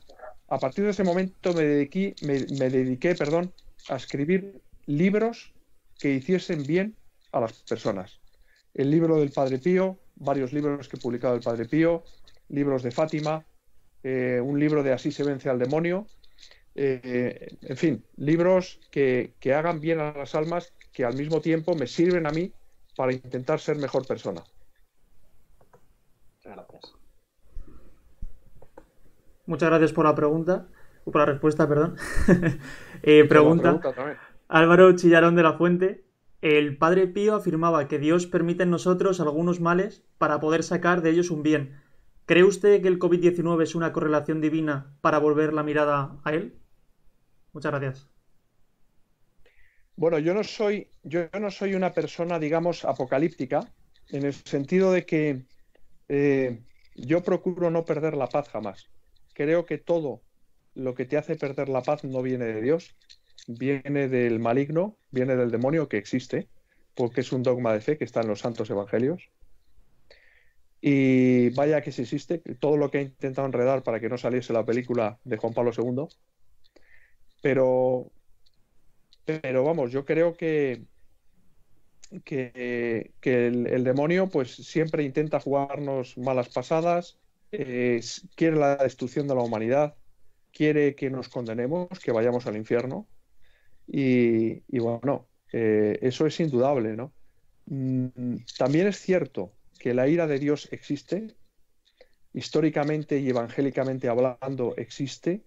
A 0.47 0.59
partir 0.59 0.83
de 0.83 0.91
ese 0.91 1.03
momento 1.03 1.53
me 1.53 1.63
dediqué, 1.63 2.15
me, 2.21 2.69
dediqué 2.69 3.15
perdón, 3.15 3.51
a 3.89 3.95
escribir 3.95 4.61
libros 4.85 5.53
que 5.99 6.11
hiciesen 6.11 6.63
bien 6.63 6.95
a 7.31 7.39
las 7.39 7.53
personas. 7.63 8.19
El 8.73 8.91
libro 8.91 9.19
del 9.19 9.31
Padre 9.31 9.57
Pío, 9.57 9.97
varios 10.15 10.53
libros 10.53 10.87
que 10.87 10.97
he 10.97 10.99
publicado 10.99 11.33
del 11.33 11.43
Padre 11.43 11.65
Pío, 11.65 12.03
libros 12.49 12.83
de 12.83 12.91
Fátima, 12.91 13.45
eh, 14.03 14.39
un 14.43 14.59
libro 14.59 14.83
de 14.83 14.93
Así 14.93 15.11
se 15.11 15.23
vence 15.23 15.49
al 15.49 15.57
demonio, 15.57 16.07
eh, 16.75 17.57
en 17.61 17.77
fin, 17.77 18.03
libros 18.17 18.79
que, 18.91 19.33
que 19.39 19.53
hagan 19.53 19.79
bien 19.79 19.99
a 19.99 20.11
las 20.11 20.35
almas, 20.35 20.73
que 20.91 21.05
al 21.05 21.15
mismo 21.15 21.41
tiempo 21.41 21.73
me 21.73 21.87
sirven 21.87 22.27
a 22.27 22.31
mí 22.31 22.51
para 22.95 23.13
intentar 23.13 23.59
ser 23.59 23.77
mejor 23.77 24.05
persona. 24.05 24.43
Gracias. 26.43 26.94
Muchas 29.45 29.69
gracias 29.69 29.93
por 29.93 30.05
la 30.05 30.15
pregunta, 30.15 30.67
o 31.03 31.11
por 31.11 31.21
la 31.21 31.25
respuesta, 31.25 31.67
perdón. 31.67 31.95
Eh, 33.07 33.23
pregunta, 33.25 33.79
Álvaro 34.47 34.95
Chillarón 34.95 35.35
de 35.35 35.43
la 35.43 35.53
Fuente. 35.53 36.05
El 36.41 36.77
Padre 36.77 37.05
Pío 37.05 37.35
afirmaba 37.35 37.87
que 37.87 37.99
Dios 37.99 38.25
permite 38.25 38.63
en 38.63 38.71
nosotros 38.71 39.19
algunos 39.19 39.59
males 39.59 40.03
para 40.17 40.39
poder 40.39 40.63
sacar 40.63 41.03
de 41.03 41.11
ellos 41.11 41.29
un 41.29 41.43
bien. 41.43 41.79
¿Cree 42.25 42.43
usted 42.43 42.81
que 42.81 42.87
el 42.87 42.97
COVID-19 42.97 43.61
es 43.61 43.75
una 43.75 43.93
correlación 43.93 44.41
divina 44.41 44.97
para 45.01 45.19
volver 45.19 45.53
la 45.53 45.61
mirada 45.61 46.17
a 46.23 46.33
él? 46.33 46.57
Muchas 47.53 47.71
gracias. 47.71 48.09
Bueno, 49.95 50.17
yo 50.17 50.33
no 50.33 50.43
soy, 50.43 50.89
yo 51.03 51.27
no 51.39 51.51
soy 51.51 51.75
una 51.75 51.93
persona, 51.93 52.39
digamos, 52.39 52.85
apocalíptica, 52.85 53.71
en 54.09 54.25
el 54.25 54.33
sentido 54.33 54.91
de 54.91 55.05
que 55.05 55.45
eh, 56.09 56.63
yo 56.95 57.21
procuro 57.21 57.69
no 57.69 57.85
perder 57.85 58.17
la 58.17 58.27
paz 58.27 58.49
jamás 58.49 58.89
creo 59.35 59.67
que 59.67 59.77
todo 59.77 60.21
lo 60.73 60.95
que 60.95 61.05
te 61.05 61.17
hace 61.17 61.35
perder 61.35 61.69
la 61.69 61.83
paz 61.83 62.03
no 62.03 62.23
viene 62.23 62.45
de 62.45 62.61
Dios 62.61 62.95
viene 63.47 64.07
del 64.07 64.39
maligno, 64.39 64.97
viene 65.11 65.35
del 65.35 65.51
demonio 65.51 65.87
que 65.87 65.97
existe, 65.97 66.47
porque 66.95 67.21
es 67.21 67.31
un 67.31 67.43
dogma 67.43 67.73
de 67.73 67.81
fe 67.81 67.97
que 67.97 68.05
está 68.05 68.21
en 68.21 68.27
los 68.27 68.39
santos 68.39 68.69
evangelios. 68.69 69.29
Y 70.81 71.49
vaya 71.49 71.81
que 71.81 71.91
si 71.91 72.03
existe, 72.03 72.39
todo 72.59 72.77
lo 72.77 72.91
que 72.91 72.99
he 72.99 73.01
intentado 73.01 73.47
enredar 73.47 73.83
para 73.83 73.99
que 73.99 74.09
no 74.09 74.17
saliese 74.17 74.53
la 74.53 74.65
película 74.65 75.19
de 75.23 75.37
Juan 75.37 75.53
Pablo 75.53 75.71
II. 75.75 76.07
Pero, 77.41 78.11
pero 79.25 79.63
vamos, 79.63 79.91
yo 79.91 80.05
creo 80.05 80.33
que, 80.33 80.83
que, 82.23 83.11
el, 83.23 83.83
demonio 83.83 84.29
pues 84.29 84.55
siempre 84.55 85.03
intenta 85.03 85.39
jugarnos 85.39 86.17
malas 86.17 86.49
pasadas, 86.49 87.17
eh, 87.59 88.01
quiere 88.35 88.57
la 88.57 88.75
destrucción 88.77 89.27
de 89.27 89.35
la 89.35 89.41
humanidad, 89.41 89.95
quiere 90.51 90.95
que 90.95 91.09
nos 91.09 91.29
condenemos, 91.29 91.87
que 92.03 92.11
vayamos 92.11 92.47
al 92.47 92.55
infierno. 92.55 93.07
Y, 93.87 94.61
bueno, 94.79 95.27
eh, 95.51 95.99
eso 96.01 96.25
es 96.25 96.39
indudable, 96.39 96.95
¿no? 96.95 97.13
Mm, 97.65 98.37
también 98.57 98.87
es 98.87 98.99
cierto 98.99 99.53
que 99.79 99.93
la 99.93 100.07
ira 100.07 100.27
de 100.27 100.39
Dios 100.39 100.69
existe, 100.71 101.35
históricamente 102.33 103.19
y 103.19 103.29
evangélicamente 103.29 104.07
hablando 104.07 104.75
existe. 104.77 105.43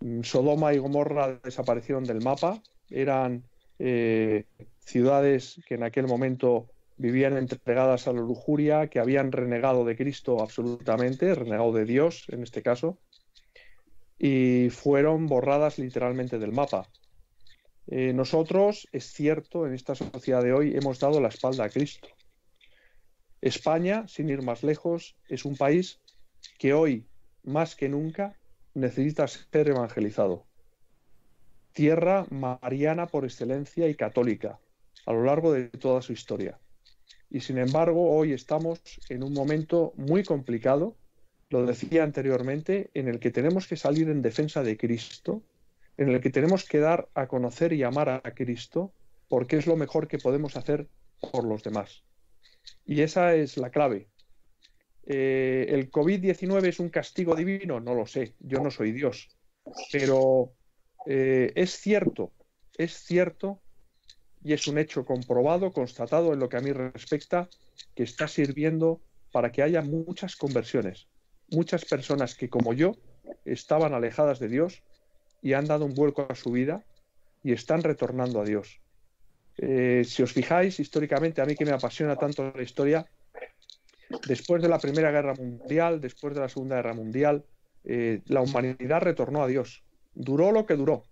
Mm, 0.00 0.22
Sodoma 0.22 0.72
y 0.74 0.78
Gomorra 0.78 1.38
desaparecieron 1.42 2.04
del 2.04 2.22
mapa, 2.22 2.62
eran 2.90 3.44
eh, 3.78 4.44
ciudades 4.78 5.60
que 5.66 5.74
en 5.74 5.82
aquel 5.82 6.06
momento 6.06 6.70
vivían 6.96 7.36
entregadas 7.36 8.08
a 8.08 8.12
la 8.12 8.20
lujuria, 8.20 8.88
que 8.88 8.98
habían 8.98 9.32
renegado 9.32 9.84
de 9.84 9.96
Cristo 9.96 10.40
absolutamente, 10.40 11.34
renegado 11.34 11.72
de 11.72 11.84
Dios 11.84 12.24
en 12.28 12.42
este 12.42 12.62
caso, 12.62 12.98
y 14.18 14.70
fueron 14.70 15.26
borradas 15.26 15.78
literalmente 15.78 16.38
del 16.38 16.52
mapa. 16.52 16.88
Eh, 17.88 18.12
nosotros, 18.12 18.88
es 18.92 19.12
cierto, 19.12 19.66
en 19.66 19.74
esta 19.74 19.94
sociedad 19.94 20.42
de 20.42 20.52
hoy 20.52 20.74
hemos 20.74 20.98
dado 20.98 21.20
la 21.20 21.28
espalda 21.28 21.64
a 21.64 21.68
Cristo. 21.68 22.08
España, 23.40 24.08
sin 24.08 24.28
ir 24.28 24.42
más 24.42 24.62
lejos, 24.62 25.16
es 25.28 25.44
un 25.44 25.56
país 25.56 26.00
que 26.58 26.72
hoy, 26.72 27.06
más 27.44 27.76
que 27.76 27.88
nunca, 27.88 28.36
necesita 28.74 29.28
ser 29.28 29.68
evangelizado. 29.68 30.46
Tierra 31.72 32.26
mariana 32.30 33.06
por 33.06 33.24
excelencia 33.24 33.86
y 33.88 33.94
católica, 33.94 34.58
a 35.04 35.12
lo 35.12 35.24
largo 35.24 35.52
de 35.52 35.68
toda 35.68 36.00
su 36.02 36.12
historia. 36.12 36.58
Y 37.30 37.40
sin 37.40 37.58
embargo, 37.58 38.10
hoy 38.10 38.32
estamos 38.32 38.80
en 39.08 39.22
un 39.22 39.32
momento 39.32 39.92
muy 39.96 40.22
complicado, 40.22 40.96
lo 41.50 41.64
decía 41.66 42.02
anteriormente, 42.02 42.90
en 42.94 43.08
el 43.08 43.18
que 43.18 43.30
tenemos 43.30 43.66
que 43.66 43.76
salir 43.76 44.08
en 44.08 44.22
defensa 44.22 44.62
de 44.62 44.76
Cristo, 44.76 45.42
en 45.96 46.10
el 46.10 46.20
que 46.20 46.30
tenemos 46.30 46.64
que 46.64 46.78
dar 46.78 47.08
a 47.14 47.26
conocer 47.26 47.72
y 47.72 47.82
amar 47.82 48.08
a 48.08 48.34
Cristo, 48.34 48.92
porque 49.28 49.56
es 49.56 49.66
lo 49.66 49.76
mejor 49.76 50.08
que 50.08 50.18
podemos 50.18 50.56
hacer 50.56 50.88
por 51.32 51.44
los 51.44 51.62
demás. 51.62 52.04
Y 52.84 53.02
esa 53.02 53.34
es 53.34 53.56
la 53.56 53.70
clave. 53.70 54.08
Eh, 55.06 55.66
¿El 55.68 55.90
COVID-19 55.90 56.66
es 56.66 56.80
un 56.80 56.90
castigo 56.90 57.34
divino? 57.34 57.80
No 57.80 57.94
lo 57.94 58.06
sé, 58.06 58.34
yo 58.40 58.60
no 58.60 58.70
soy 58.70 58.92
Dios. 58.92 59.28
Pero 59.92 60.52
eh, 61.06 61.52
es 61.54 61.78
cierto, 61.78 62.32
es 62.76 62.92
cierto 62.94 63.60
y 64.46 64.52
es 64.52 64.68
un 64.68 64.78
hecho 64.78 65.04
comprobado, 65.04 65.72
constatado 65.72 66.32
en 66.32 66.38
lo 66.38 66.48
que 66.48 66.56
a 66.56 66.60
mí 66.60 66.70
respecta, 66.70 67.48
que 67.96 68.04
está 68.04 68.28
sirviendo 68.28 69.00
para 69.32 69.50
que 69.50 69.60
haya 69.60 69.82
muchas 69.82 70.36
conversiones, 70.36 71.08
muchas 71.50 71.84
personas 71.84 72.36
que 72.36 72.48
como 72.48 72.72
yo 72.72 72.92
estaban 73.44 73.92
alejadas 73.92 74.38
de 74.38 74.46
Dios 74.46 74.84
y 75.42 75.54
han 75.54 75.66
dado 75.66 75.84
un 75.84 75.94
vuelco 75.94 76.28
a 76.30 76.36
su 76.36 76.52
vida 76.52 76.84
y 77.42 77.52
están 77.54 77.82
retornando 77.82 78.40
a 78.40 78.44
Dios. 78.44 78.80
Eh, 79.58 80.04
si 80.06 80.22
os 80.22 80.32
fijáis, 80.32 80.78
históricamente, 80.78 81.40
a 81.40 81.44
mí 81.44 81.56
que 81.56 81.64
me 81.64 81.72
apasiona 81.72 82.14
tanto 82.14 82.52
la 82.54 82.62
historia, 82.62 83.04
después 84.28 84.62
de 84.62 84.68
la 84.68 84.78
Primera 84.78 85.10
Guerra 85.10 85.34
Mundial, 85.34 86.00
después 86.00 86.34
de 86.34 86.40
la 86.40 86.48
Segunda 86.48 86.76
Guerra 86.76 86.94
Mundial, 86.94 87.44
eh, 87.82 88.22
la 88.26 88.42
humanidad 88.42 89.00
retornó 89.00 89.42
a 89.42 89.48
Dios. 89.48 89.82
Duró 90.14 90.52
lo 90.52 90.66
que 90.66 90.76
duró, 90.76 91.02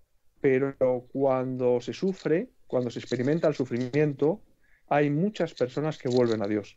pero 0.41 0.77
cuando 1.13 1.81
se 1.81 1.93
sufre, 1.93 2.54
cuando 2.67 2.91
se 2.91 2.99
experimenta 2.99 3.49
el 3.49 3.55
sufrimiento, 3.55 4.41
hay 4.89 5.11
muchas 5.11 5.55
personas 5.55 5.99
que 5.99 6.09
vuelven 6.09 6.43
a 6.43 6.47
Dios. 6.47 6.77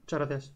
Muchas 0.00 0.18
gracias. 0.18 0.52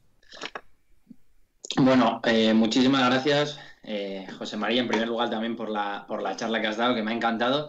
Bueno, 1.77 2.21
eh, 2.25 2.53
muchísimas 2.53 3.09
gracias, 3.09 3.59
eh, 3.83 4.27
José 4.39 4.57
María, 4.57 4.83
en 4.83 4.89
primer 4.89 5.09
lugar 5.09 5.31
también 5.31 5.57
por 5.57 5.71
la, 5.71 6.05
por 6.07 6.23
la 6.23 6.37
charla 6.37 6.61
que 6.61 6.67
has 6.67 6.77
dado, 6.77 6.95
que 6.95 7.03
me 7.03 7.13
ha 7.13 7.15
encantado. 7.15 7.69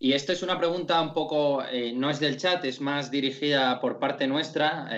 Y 0.00 0.12
esta 0.12 0.32
es 0.32 0.42
una 0.42 0.58
pregunta 0.58 1.00
un 1.00 1.14
poco, 1.14 1.62
eh, 1.64 1.92
no 1.94 2.10
es 2.10 2.18
del 2.18 2.36
chat, 2.36 2.64
es 2.64 2.80
más 2.80 3.10
dirigida 3.10 3.80
por 3.80 4.00
parte 4.00 4.26
nuestra, 4.26 4.88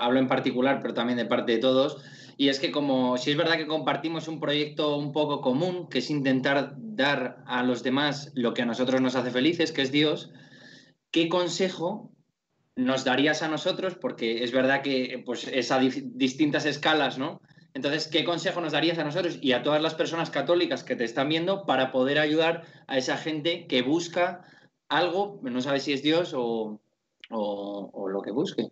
hablo 0.00 0.18
en 0.18 0.26
particular, 0.26 0.80
pero 0.82 0.92
también 0.92 1.18
de 1.18 1.24
parte 1.24 1.52
de 1.52 1.58
todos. 1.58 1.98
Y 2.40 2.48
es 2.48 2.58
que 2.58 2.72
como 2.72 3.18
si 3.18 3.32
es 3.32 3.36
verdad 3.36 3.58
que 3.58 3.66
compartimos 3.66 4.26
un 4.26 4.40
proyecto 4.40 4.96
un 4.96 5.12
poco 5.12 5.42
común, 5.42 5.90
que 5.90 5.98
es 5.98 6.08
intentar 6.08 6.72
dar 6.74 7.44
a 7.46 7.62
los 7.62 7.82
demás 7.82 8.32
lo 8.34 8.54
que 8.54 8.62
a 8.62 8.64
nosotros 8.64 9.02
nos 9.02 9.14
hace 9.14 9.30
felices, 9.30 9.72
que 9.72 9.82
es 9.82 9.92
Dios, 9.92 10.32
¿qué 11.10 11.28
consejo 11.28 12.10
nos 12.76 13.04
darías 13.04 13.42
a 13.42 13.48
nosotros? 13.48 13.94
Porque 13.94 14.42
es 14.42 14.52
verdad 14.52 14.80
que 14.80 15.22
pues, 15.26 15.48
es 15.48 15.70
a 15.70 15.80
distintas 15.80 16.64
escalas, 16.64 17.18
¿no? 17.18 17.42
Entonces, 17.74 18.08
¿qué 18.08 18.24
consejo 18.24 18.62
nos 18.62 18.72
darías 18.72 18.96
a 18.98 19.04
nosotros 19.04 19.38
y 19.42 19.52
a 19.52 19.62
todas 19.62 19.82
las 19.82 19.92
personas 19.92 20.30
católicas 20.30 20.82
que 20.82 20.96
te 20.96 21.04
están 21.04 21.28
viendo 21.28 21.66
para 21.66 21.92
poder 21.92 22.18
ayudar 22.18 22.62
a 22.86 22.96
esa 22.96 23.18
gente 23.18 23.66
que 23.66 23.82
busca 23.82 24.46
algo, 24.88 25.40
no 25.42 25.60
sabe 25.60 25.78
si 25.78 25.92
es 25.92 26.02
Dios 26.02 26.32
o, 26.34 26.80
lo 27.28 28.22
que 28.22 28.30
busque? 28.30 28.70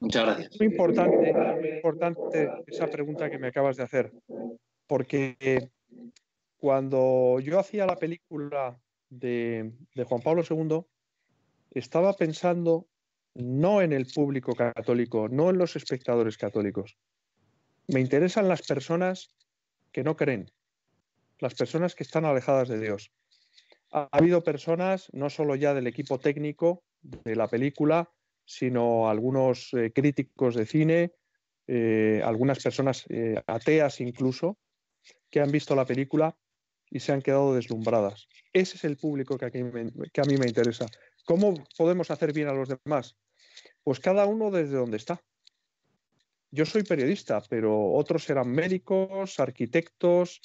Muchas 0.00 0.24
gracias. 0.24 0.56
Muy 0.58 0.68
importante, 0.68 2.50
esa 2.66 2.86
pregunta 2.88 3.30
que 3.30 3.38
me 3.38 3.48
acabas 3.48 3.76
de 3.76 3.82
hacer, 3.82 4.12
porque 4.86 5.70
cuando 6.56 7.38
yo 7.40 7.58
hacía 7.58 7.86
la 7.86 7.96
película 7.96 8.80
de, 9.10 9.72
de 9.94 10.04
Juan 10.04 10.22
Pablo 10.22 10.42
II, 10.48 10.80
estaba 11.72 12.14
pensando 12.14 12.86
no 13.34 13.82
en 13.82 13.92
el 13.92 14.06
público 14.06 14.54
católico, 14.54 15.28
no 15.28 15.50
en 15.50 15.58
los 15.58 15.76
espectadores 15.76 16.36
católicos. 16.36 16.96
Me 17.86 18.00
interesan 18.00 18.48
las 18.48 18.62
personas 18.62 19.34
que 19.92 20.02
no 20.02 20.16
creen, 20.16 20.50
las 21.38 21.54
personas 21.54 21.94
que 21.94 22.04
están 22.04 22.24
alejadas 22.24 22.68
de 22.68 22.80
Dios. 22.80 23.12
Ha 23.92 24.08
habido 24.12 24.42
personas, 24.42 25.08
no 25.12 25.30
solo 25.30 25.56
ya 25.56 25.74
del 25.74 25.86
equipo 25.86 26.18
técnico 26.18 26.84
de 27.02 27.34
la 27.36 27.48
película, 27.48 28.10
sino 28.50 29.08
algunos 29.08 29.72
eh, 29.74 29.92
críticos 29.92 30.56
de 30.56 30.66
cine, 30.66 31.12
eh, 31.68 32.20
algunas 32.24 32.60
personas 32.60 33.04
eh, 33.08 33.40
ateas 33.46 34.00
incluso, 34.00 34.58
que 35.30 35.40
han 35.40 35.52
visto 35.52 35.76
la 35.76 35.84
película 35.84 36.36
y 36.90 36.98
se 36.98 37.12
han 37.12 37.22
quedado 37.22 37.54
deslumbradas. 37.54 38.26
Ese 38.52 38.76
es 38.76 38.82
el 38.82 38.96
público 38.96 39.38
que, 39.38 39.52
que 40.12 40.20
a 40.20 40.24
mí 40.24 40.36
me 40.36 40.48
interesa. 40.48 40.86
¿Cómo 41.24 41.62
podemos 41.78 42.10
hacer 42.10 42.32
bien 42.32 42.48
a 42.48 42.52
los 42.52 42.68
demás? 42.68 43.16
Pues 43.84 44.00
cada 44.00 44.26
uno 44.26 44.50
desde 44.50 44.76
donde 44.76 44.96
está. 44.96 45.22
Yo 46.50 46.66
soy 46.66 46.82
periodista, 46.82 47.40
pero 47.48 47.92
otros 47.92 48.24
serán 48.24 48.50
médicos, 48.50 49.38
arquitectos, 49.38 50.40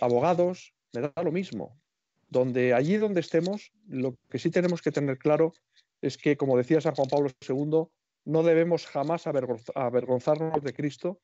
abogados, 0.00 0.74
me 0.92 1.02
da 1.02 1.12
lo 1.22 1.30
mismo. 1.30 1.80
Donde 2.28 2.74
allí 2.74 2.96
donde 2.96 3.20
estemos, 3.20 3.70
lo 3.86 4.18
que 4.28 4.40
sí 4.40 4.50
tenemos 4.50 4.82
que 4.82 4.90
tener 4.90 5.16
claro 5.16 5.52
es 6.00 6.16
que, 6.18 6.36
como 6.36 6.56
decía 6.56 6.80
San 6.80 6.94
Juan 6.94 7.08
Pablo 7.08 7.30
II, 7.46 7.88
no 8.24 8.42
debemos 8.42 8.86
jamás 8.86 9.26
avergonzarnos 9.26 10.62
de 10.62 10.72
Cristo 10.72 11.20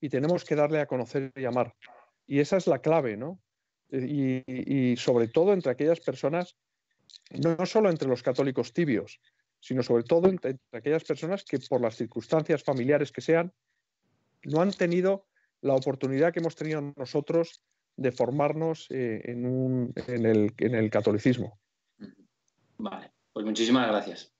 y 0.00 0.08
tenemos 0.08 0.44
que 0.44 0.54
darle 0.54 0.80
a 0.80 0.86
conocer 0.86 1.32
y 1.34 1.44
amar. 1.44 1.74
Y 2.26 2.40
esa 2.40 2.56
es 2.56 2.66
la 2.66 2.80
clave, 2.80 3.16
¿no? 3.16 3.40
y 3.90 4.94
sobre 4.98 5.28
todo 5.28 5.54
entre 5.54 5.72
aquellas 5.72 6.00
personas 6.00 6.58
no 7.30 7.66
solo 7.66 7.90
entre 7.90 8.08
los 8.08 8.22
católicos 8.22 8.72
tibios, 8.72 9.20
sino 9.60 9.82
sobre 9.82 10.04
todo 10.04 10.28
entre, 10.28 10.58
aquellas 10.72 11.04
personas 11.04 11.44
que 11.44 11.58
por 11.58 11.80
las 11.80 11.96
circunstancias 11.96 12.62
familiares 12.62 13.12
que 13.12 13.20
sean, 13.20 13.52
no 14.44 14.60
han 14.60 14.72
tenido 14.72 15.26
la 15.60 15.74
oportunidad 15.74 16.32
que 16.32 16.40
hemos 16.40 16.54
tenido 16.54 16.92
nosotros 16.96 17.60
de 17.96 18.12
formarnos 18.12 18.86
eh, 18.90 19.20
en, 19.24 19.92
el, 19.96 20.90
catolicismo. 20.90 21.58
Vale, 22.78 23.10
pues 23.38 23.46
muchísimas 23.46 23.86
gracias. 23.86 24.34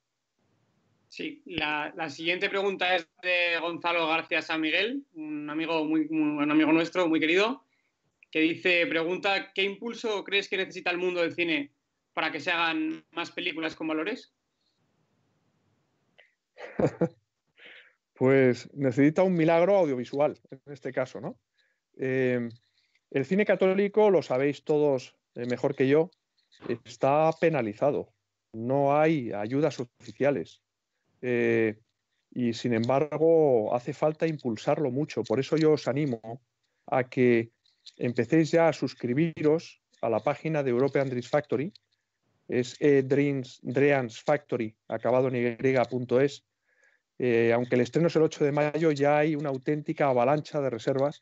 Sí, 1.07 1.41
la, 1.47 2.11
siguiente 2.11 2.51
pregunta 2.51 2.97
es 2.97 3.09
de 3.23 3.57
Gonzalo 3.61 4.09
García 4.09 4.43
San 4.43 4.61
Miguel, 4.61 5.05
un 5.15 5.49
amigo, 5.49 5.85
muy, 5.85 6.09
un 6.11 6.51
amigo 6.51 6.73
nuestro 6.73 7.07
muy 7.07 7.21
querido, 7.21 7.65
que 8.33 8.41
dice, 8.41 8.85
pregunta, 8.89 9.53
¿qué 9.55 9.63
impulso 9.63 10.25
crees 10.25 10.49
que 10.49 10.57
necesita 10.57 10.91
el 10.91 10.99
mundo 10.99 11.21
del 11.21 11.33
cine 11.33 11.73
para 12.13 12.33
que 12.33 12.41
se 12.41 12.51
hagan 12.51 13.05
más 13.13 13.31
películas 13.31 13.77
con 13.77 13.87
valores? 13.87 14.35
pues 18.15 18.69
necesita 18.75 19.23
un 19.23 19.35
milagro 19.35 19.77
audiovisual, 19.77 20.41
en 20.51 20.73
este 20.73 20.93
caso, 20.93 21.21
¿no? 21.21 21.39
Eh, 21.99 22.49
el 23.13 23.25
cine 23.25 23.47
católico, 23.47 24.11
lo 24.11 24.23
sabéis 24.23 24.65
todos 24.65 25.15
eh, 25.37 25.47
mejor 25.47 25.77
que 25.77 25.87
yo, 25.87 26.11
está 26.85 27.31
penalizado. 27.41 28.18
No 28.53 28.99
hay 28.99 29.33
ayudas 29.33 29.79
oficiales. 29.81 30.63
Eh, 31.21 31.79
y 32.31 32.53
sin 32.53 32.75
embargo, 32.75 33.75
hace 33.75 33.93
falta 33.93 34.27
impulsarlo 34.27 34.91
mucho. 34.91 35.23
Por 35.23 35.41
eso 35.41 35.57
yo 35.57 35.73
os 35.73 35.89
animo 35.89 36.43
a 36.87 37.05
que 37.05 37.51
empecéis 37.97 38.51
ya 38.51 38.69
a 38.69 38.73
suscribiros 38.73 39.81
a 40.03 40.09
la 40.09 40.21
página 40.21 40.63
de 40.63 40.71
European 40.71 41.09
Dreams 41.09 41.29
Factory. 41.29 41.73
Es 42.47 42.79
Dreams, 42.79 43.61
Dreams 43.63 44.23
Factory, 44.23 44.75
acabado 44.89 45.29
en 45.29 45.37
y.es. 45.37 46.45
Eh, 47.19 47.53
aunque 47.53 47.75
el 47.75 47.81
estreno 47.81 48.07
es 48.07 48.17
el 48.17 48.23
8 48.23 48.45
de 48.45 48.53
mayo, 48.53 48.93
ya 48.93 49.19
hay 49.19 49.35
una 49.35 49.49
auténtica 49.49 50.09
avalancha 50.09 50.61
de 50.61 50.71
reservas 50.71 51.21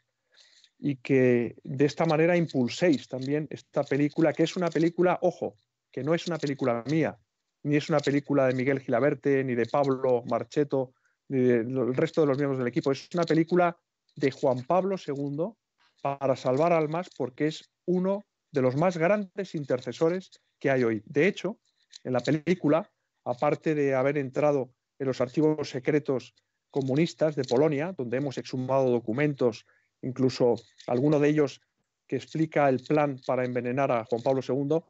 y 0.78 0.96
que 0.96 1.56
de 1.64 1.84
esta 1.86 2.04
manera 2.04 2.36
impulséis 2.36 3.08
también 3.08 3.46
esta 3.50 3.82
película, 3.82 4.34
que 4.34 4.42
es 4.42 4.56
una 4.56 4.68
película, 4.68 5.18
ojo, 5.22 5.56
que 5.96 6.04
no 6.04 6.14
es 6.14 6.26
una 6.26 6.36
película 6.36 6.84
mía, 6.90 7.18
ni 7.62 7.76
es 7.76 7.88
una 7.88 8.00
película 8.00 8.46
de 8.46 8.52
Miguel 8.52 8.80
Gilaberte, 8.80 9.42
ni 9.42 9.54
de 9.54 9.64
Pablo 9.64 10.22
Marcheto, 10.28 10.92
ni 11.28 11.40
del 11.40 11.94
resto 11.96 12.20
de 12.20 12.26
los 12.26 12.36
miembros 12.36 12.58
del 12.58 12.68
equipo, 12.68 12.92
es 12.92 13.08
una 13.14 13.24
película 13.24 13.74
de 14.14 14.30
Juan 14.30 14.62
Pablo 14.66 14.96
II 14.98 15.54
para 16.02 16.36
salvar 16.36 16.74
almas 16.74 17.08
porque 17.16 17.46
es 17.46 17.70
uno 17.86 18.26
de 18.52 18.60
los 18.60 18.76
más 18.76 18.98
grandes 18.98 19.54
intercesores 19.54 20.32
que 20.58 20.70
hay 20.70 20.84
hoy. 20.84 21.02
De 21.06 21.26
hecho, 21.26 21.60
en 22.04 22.12
la 22.12 22.20
película, 22.20 22.90
aparte 23.24 23.74
de 23.74 23.94
haber 23.94 24.18
entrado 24.18 24.74
en 24.98 25.06
los 25.06 25.22
archivos 25.22 25.70
secretos 25.70 26.34
comunistas 26.70 27.36
de 27.36 27.44
Polonia, 27.44 27.94
donde 27.96 28.18
hemos 28.18 28.36
exhumado 28.36 28.90
documentos 28.90 29.64
incluso 30.02 30.56
alguno 30.88 31.18
de 31.18 31.30
ellos 31.30 31.62
que 32.06 32.16
explica 32.16 32.68
el 32.68 32.80
plan 32.80 33.18
para 33.26 33.46
envenenar 33.46 33.90
a 33.90 34.04
Juan 34.04 34.22
Pablo 34.22 34.42
II, 34.46 34.82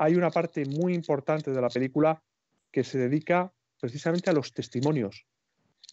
hay 0.00 0.14
una 0.14 0.30
parte 0.30 0.64
muy 0.64 0.94
importante 0.94 1.50
de 1.50 1.60
la 1.60 1.68
película 1.68 2.22
que 2.72 2.84
se 2.84 2.96
dedica 2.96 3.52
precisamente 3.78 4.30
a 4.30 4.32
los 4.32 4.54
testimonios 4.54 5.26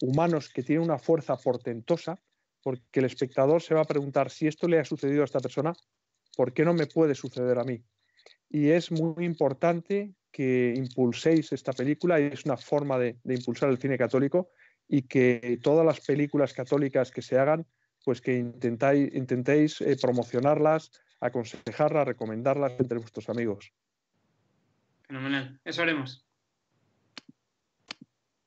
humanos 0.00 0.48
que 0.48 0.62
tienen 0.62 0.84
una 0.84 0.98
fuerza 0.98 1.36
portentosa, 1.36 2.18
porque 2.62 3.00
el 3.00 3.04
espectador 3.04 3.60
se 3.60 3.74
va 3.74 3.82
a 3.82 3.84
preguntar 3.84 4.30
si 4.30 4.46
esto 4.46 4.66
le 4.66 4.78
ha 4.78 4.84
sucedido 4.86 5.20
a 5.20 5.24
esta 5.26 5.40
persona, 5.40 5.74
¿por 6.34 6.54
qué 6.54 6.64
no 6.64 6.72
me 6.72 6.86
puede 6.86 7.14
suceder 7.14 7.58
a 7.58 7.64
mí? 7.64 7.84
Y 8.48 8.70
es 8.70 8.90
muy 8.90 9.26
importante 9.26 10.14
que 10.32 10.72
impulséis 10.74 11.52
esta 11.52 11.74
película 11.74 12.18
y 12.18 12.24
es 12.32 12.46
una 12.46 12.56
forma 12.56 12.98
de, 12.98 13.18
impulsar 13.24 13.68
el 13.68 13.78
cine 13.78 13.98
católico 13.98 14.52
y 14.88 15.02
que 15.02 15.60
todas 15.62 15.84
las 15.84 16.00
películas 16.00 16.54
católicas 16.54 17.10
que 17.10 17.20
se 17.20 17.38
hagan 17.38 17.66
pues 18.06 18.22
que 18.22 18.38
intentéis 18.38 19.82
eh, 19.82 19.98
promocionarlas, 20.00 20.92
aconsejarlas, 21.20 22.06
recomendarlas 22.06 22.72
entre 22.78 22.96
vuestros 22.96 23.28
amigos. 23.28 23.74
Fenomenal, 25.08 25.58
eso 25.64 25.82
haremos. 25.82 26.24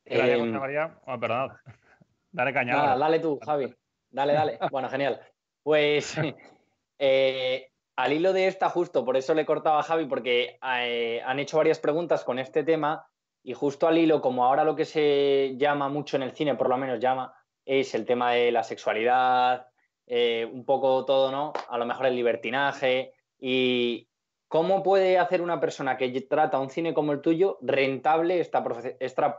Gracias, 0.06 0.40
José 0.40 0.50
em, 0.50 0.60
María. 0.60 1.00
Oh, 1.06 1.20
perdón. 1.20 1.52
Dale 2.32 2.54
cañada. 2.54 2.98
dale 2.98 3.20
tú, 3.20 3.40
Javi. 3.44 3.74
Dale, 4.10 4.34
dale. 4.34 4.60
Bueno, 4.72 4.90
genial. 4.90 5.20
Pues 5.64 6.16
eh, 7.00 7.72
al 7.96 8.14
hilo 8.14 8.32
de 8.32 8.48
esta, 8.48 8.70
justo, 8.70 9.04
por 9.04 9.18
eso 9.18 9.34
le 9.34 9.46
cortaba 9.46 9.80
a 9.80 9.84
Javi, 9.84 10.06
porque 10.06 10.60
eh, 10.64 11.22
han 11.26 11.40
hecho 11.40 11.58
varias 11.58 11.80
preguntas 11.80 12.24
con 12.24 12.40
este 12.40 12.64
tema 12.64 13.06
y 13.44 13.54
justo 13.54 13.88
al 13.88 13.98
hilo, 13.98 14.22
como 14.22 14.46
ahora 14.46 14.64
lo 14.64 14.76
que 14.76 14.86
se 14.86 15.56
llama 15.58 15.90
mucho 15.90 16.16
en 16.16 16.24
el 16.24 16.32
cine, 16.34 16.56
por 16.56 16.70
lo 16.70 16.78
menos 16.78 17.00
llama, 17.00 17.34
es 17.66 17.94
el 17.96 18.06
tema 18.06 18.34
de 18.34 18.52
la 18.52 18.64
sexualidad, 18.64 19.68
eh, 20.06 20.48
un 20.52 20.64
poco 20.64 21.06
todo, 21.06 21.32
¿no? 21.32 21.54
A 21.70 21.78
lo 21.78 21.86
mejor 21.86 22.06
el 22.06 22.16
libertinaje 22.16 23.14
y 23.40 24.08
cómo 24.52 24.84
puede 24.84 25.18
hacer 25.18 25.42
una 25.42 25.62
persona 25.62 25.96
que 25.96 26.12
trata 26.24 26.60
un 26.60 26.70
cine 26.70 26.94
como 26.94 27.14
el 27.14 27.22
tuyo 27.22 27.58
rentable 27.62 28.42
esta, 28.42 28.62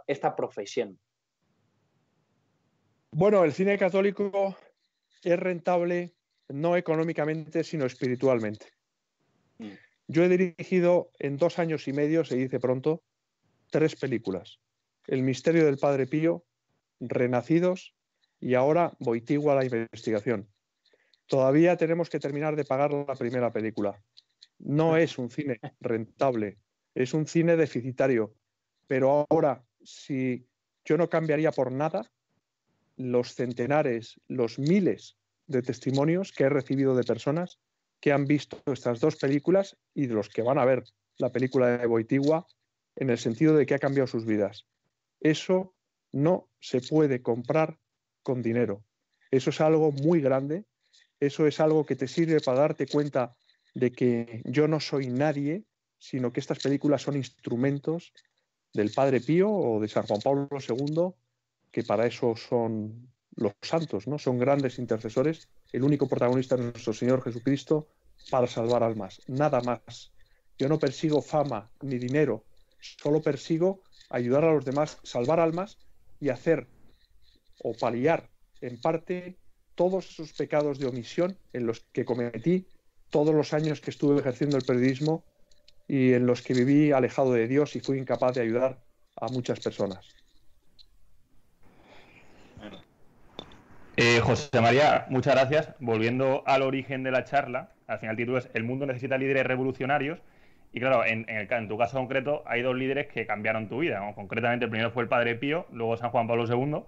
esta, 0.07 0.35
profesión. 0.35 0.98
Bueno, 3.11 3.44
el 3.44 3.53
cine 3.53 3.77
católico 3.77 4.57
es 5.22 5.38
rentable 5.38 6.14
no 6.48 6.79
económicamente, 6.79 7.62
sino 7.62 7.85
espiritualmente. 7.85 8.68
Mm. 9.59 9.72
Yo 10.09 10.25
he 10.25 10.31
dirigido 10.31 11.11
en 11.18 11.37
dos 11.37 11.59
años 11.59 11.87
y 11.88 11.92
medio, 11.92 12.25
se 12.25 12.37
dice 12.37 12.59
pronto, 12.59 13.03
tres 13.70 13.96
películas. 13.96 14.61
El 15.07 15.22
misterio 15.22 15.66
del 15.66 15.77
Padre 15.77 16.07
Pío, 16.07 16.46
Renacidos 17.01 17.94
y 18.40 18.55
ahora 18.55 18.94
Boitigua 18.98 19.57
la 19.57 19.66
investigación. 19.66 20.48
Todavía 21.27 21.77
tenemos 21.77 22.09
que 22.09 22.18
terminar 22.18 22.57
de 22.57 22.64
pagar 22.64 22.94
la 22.94 23.14
primera 23.14 23.53
película. 23.53 24.03
No 24.62 24.96
es 24.96 25.18
un 25.18 25.31
cine 25.31 25.61
rentable, 25.81 26.59
es 26.94 27.14
un 27.14 27.27
cine 27.27 27.57
deficitario. 27.57 28.35
Pero 28.87 29.27
ahora, 29.31 29.64
si 29.83 30.46
yo 30.85 30.96
no 30.96 31.09
cambiaría 31.09 31.53
por 31.53 31.70
nada 31.70 32.11
los 32.96 33.35
centenares, 33.35 34.20
los 34.29 34.59
miles 34.59 35.16
de 35.46 35.62
testimonios 35.62 36.33
que 36.33 36.44
he 36.44 36.48
recibido 36.48 36.94
de 36.94 37.05
personas 37.05 37.59
que 38.01 38.12
han 38.12 38.25
visto 38.25 38.61
estas 38.66 39.01
dos 39.01 39.16
películas 39.16 39.77
y 39.94 40.07
de 40.07 40.14
los 40.14 40.29
que 40.29 40.42
van 40.42 40.59
a 40.59 40.64
ver 40.64 40.83
la 41.18 41.31
película 41.31 41.79
de 41.79 41.87
Boitigua 41.87 42.46
en 42.96 43.11
el 43.11 43.18
sentido 43.18 43.57
de 43.57 43.64
que 43.64 43.75
ha 43.75 43.79
cambiado 43.79 44.07
sus 44.07 44.27
vidas. 44.27 44.66
Eso 45.20 45.75
no 46.11 46.48
se 46.61 46.81
puede 46.81 47.22
comprar 47.22 47.79
con 48.22 48.42
dinero. 48.42 48.85
Eso 49.31 49.51
es 49.51 49.61
algo 49.61 49.92
muy 49.92 50.20
grande, 50.20 50.64
eso 51.20 51.46
es 51.46 51.61
algo 51.61 51.87
que 51.87 51.96
te 51.96 52.09
sirve 52.09 52.40
para 52.40 52.61
darte 52.61 52.87
cuenta 52.87 53.37
de 53.74 53.92
que 53.92 54.42
yo 54.44 54.68
no 54.68 54.80
soy 54.80 55.08
nadie, 55.08 55.64
sino 55.98 56.32
que 56.32 56.40
estas 56.40 56.58
películas 56.58 57.02
son 57.02 57.16
instrumentos 57.16 58.12
del 58.72 58.90
Padre 58.90 59.20
Pío 59.20 59.50
o 59.50 59.80
de 59.80 59.88
San 59.88 60.06
Juan 60.06 60.20
Pablo 60.20 60.48
II, 60.50 61.11
que 61.70 61.82
para 61.85 62.06
eso 62.06 62.35
son 62.37 63.08
los 63.37 63.52
santos, 63.62 64.06
¿no? 64.06 64.18
Son 64.18 64.38
grandes 64.38 64.78
intercesores, 64.78 65.48
el 65.72 65.82
único 65.85 66.08
protagonista 66.08 66.54
es 66.54 66.61
nuestro 66.61 66.92
Señor 66.92 67.22
Jesucristo 67.22 67.88
para 68.30 68.46
salvar 68.46 68.82
almas, 68.82 69.20
nada 69.26 69.61
más. 69.62 70.12
Yo 70.58 70.68
no 70.68 70.78
persigo 70.78 71.22
fama 71.22 71.70
ni 71.80 71.98
dinero, 71.98 72.44
solo 72.80 73.22
persigo 73.22 73.82
ayudar 74.11 74.44
a 74.44 74.52
los 74.52 74.64
demás, 74.64 74.98
salvar 75.02 75.40
almas 75.40 75.78
y 76.20 76.28
hacer 76.28 76.66
o 77.62 77.72
paliar 77.72 78.28
en 78.61 78.80
parte 78.80 79.38
todos 79.74 80.11
esos 80.11 80.32
pecados 80.35 80.78
de 80.78 80.87
omisión 80.87 81.38
en 81.52 81.66
los 81.66 81.80
que 81.92 82.04
cometí 82.04 82.66
todos 83.12 83.35
los 83.35 83.53
años 83.53 83.81
que 83.81 83.90
estuve 83.90 84.18
ejerciendo 84.18 84.57
el 84.57 84.64
periodismo 84.64 85.22
y 85.87 86.14
en 86.14 86.27
los 86.27 86.40
que 86.40 86.55
viví 86.55 86.90
alejado 86.90 87.35
de 87.35 87.46
Dios 87.46 87.77
y 87.77 87.81
fui 87.81 87.98
incapaz 87.98 88.35
de 88.35 88.40
ayudar 88.40 88.79
a 89.16 89.29
muchas 89.29 89.61
personas. 89.61 90.16
Eh, 93.96 94.20
José 94.20 94.61
María, 94.62 95.05
muchas 95.11 95.35
gracias. 95.35 95.75
Volviendo 95.79 96.42
al 96.46 96.62
origen 96.62 97.03
de 97.03 97.11
la 97.11 97.25
charla, 97.25 97.72
al 97.87 97.98
final 97.98 98.14
el 98.14 98.16
título 98.16 98.38
es 98.38 98.48
El 98.55 98.64
mundo 98.64 98.87
necesita 98.87 99.18
líderes 99.18 99.44
revolucionarios. 99.44 100.18
Y 100.72 100.81
claro, 100.81 101.05
en, 101.05 101.68
tu 101.68 101.77
caso 101.77 101.98
concreto 101.98 102.42
hay 102.46 102.62
dos 102.62 102.75
líderes 102.75 103.09
que 103.09 103.27
cambiaron 103.27 103.68
tu 103.68 103.81
vida. 103.81 104.01
Concretamente, 104.14 104.64
el 104.64 104.70
primero 104.70 104.90
fue 104.90 105.03
el 105.03 105.11
Padre 105.11 105.35
Pío, 105.35 105.66
luego 105.70 105.98
San 105.98 106.09
Juan 106.09 106.27
Pablo 106.27 106.46
II. 106.46 106.85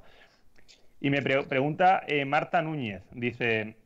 Y 1.02 1.10
me 1.10 1.20
pregunta 1.20 2.02
eh, 2.06 2.24
Marta 2.24 2.62
Núñez, 2.62 3.02
dice, 3.12 3.76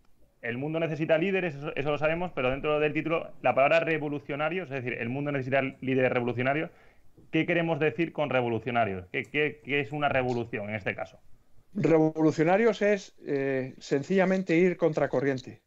el 0.48 0.56
mundo 0.56 0.80
necesita 0.80 1.18
líderes, 1.18 1.54
eso, 1.76 1.90
lo 1.90 1.98
sabemos, 1.98 2.32
pero 2.34 2.50
dentro 2.50 2.80
del 2.80 2.94
título, 2.94 3.30
la 3.42 3.54
palabra 3.54 3.80
revolucionarios, 3.80 4.70
es 4.70 4.82
decir, 4.82 4.94
el 4.94 5.10
mundo 5.10 5.30
necesita 5.30 5.60
líderes 5.60 6.10
revolucionarios, 6.10 6.70
¿qué 7.30 7.44
queremos 7.44 7.78
decir 7.78 8.12
con 8.12 8.30
revolucionarios? 8.30 9.06
¿Qué, 9.12 9.60
es 9.66 9.92
una 9.92 10.08
revolución 10.08 10.70
en 10.70 10.76
este 10.76 10.94
caso? 10.94 11.18
Revolucionarios 11.74 12.80
es 12.80 13.14
eh, 13.26 13.74
sencillamente 13.78 14.56
ir 14.56 14.78
contra 14.78 15.10
corriente, 15.10 15.60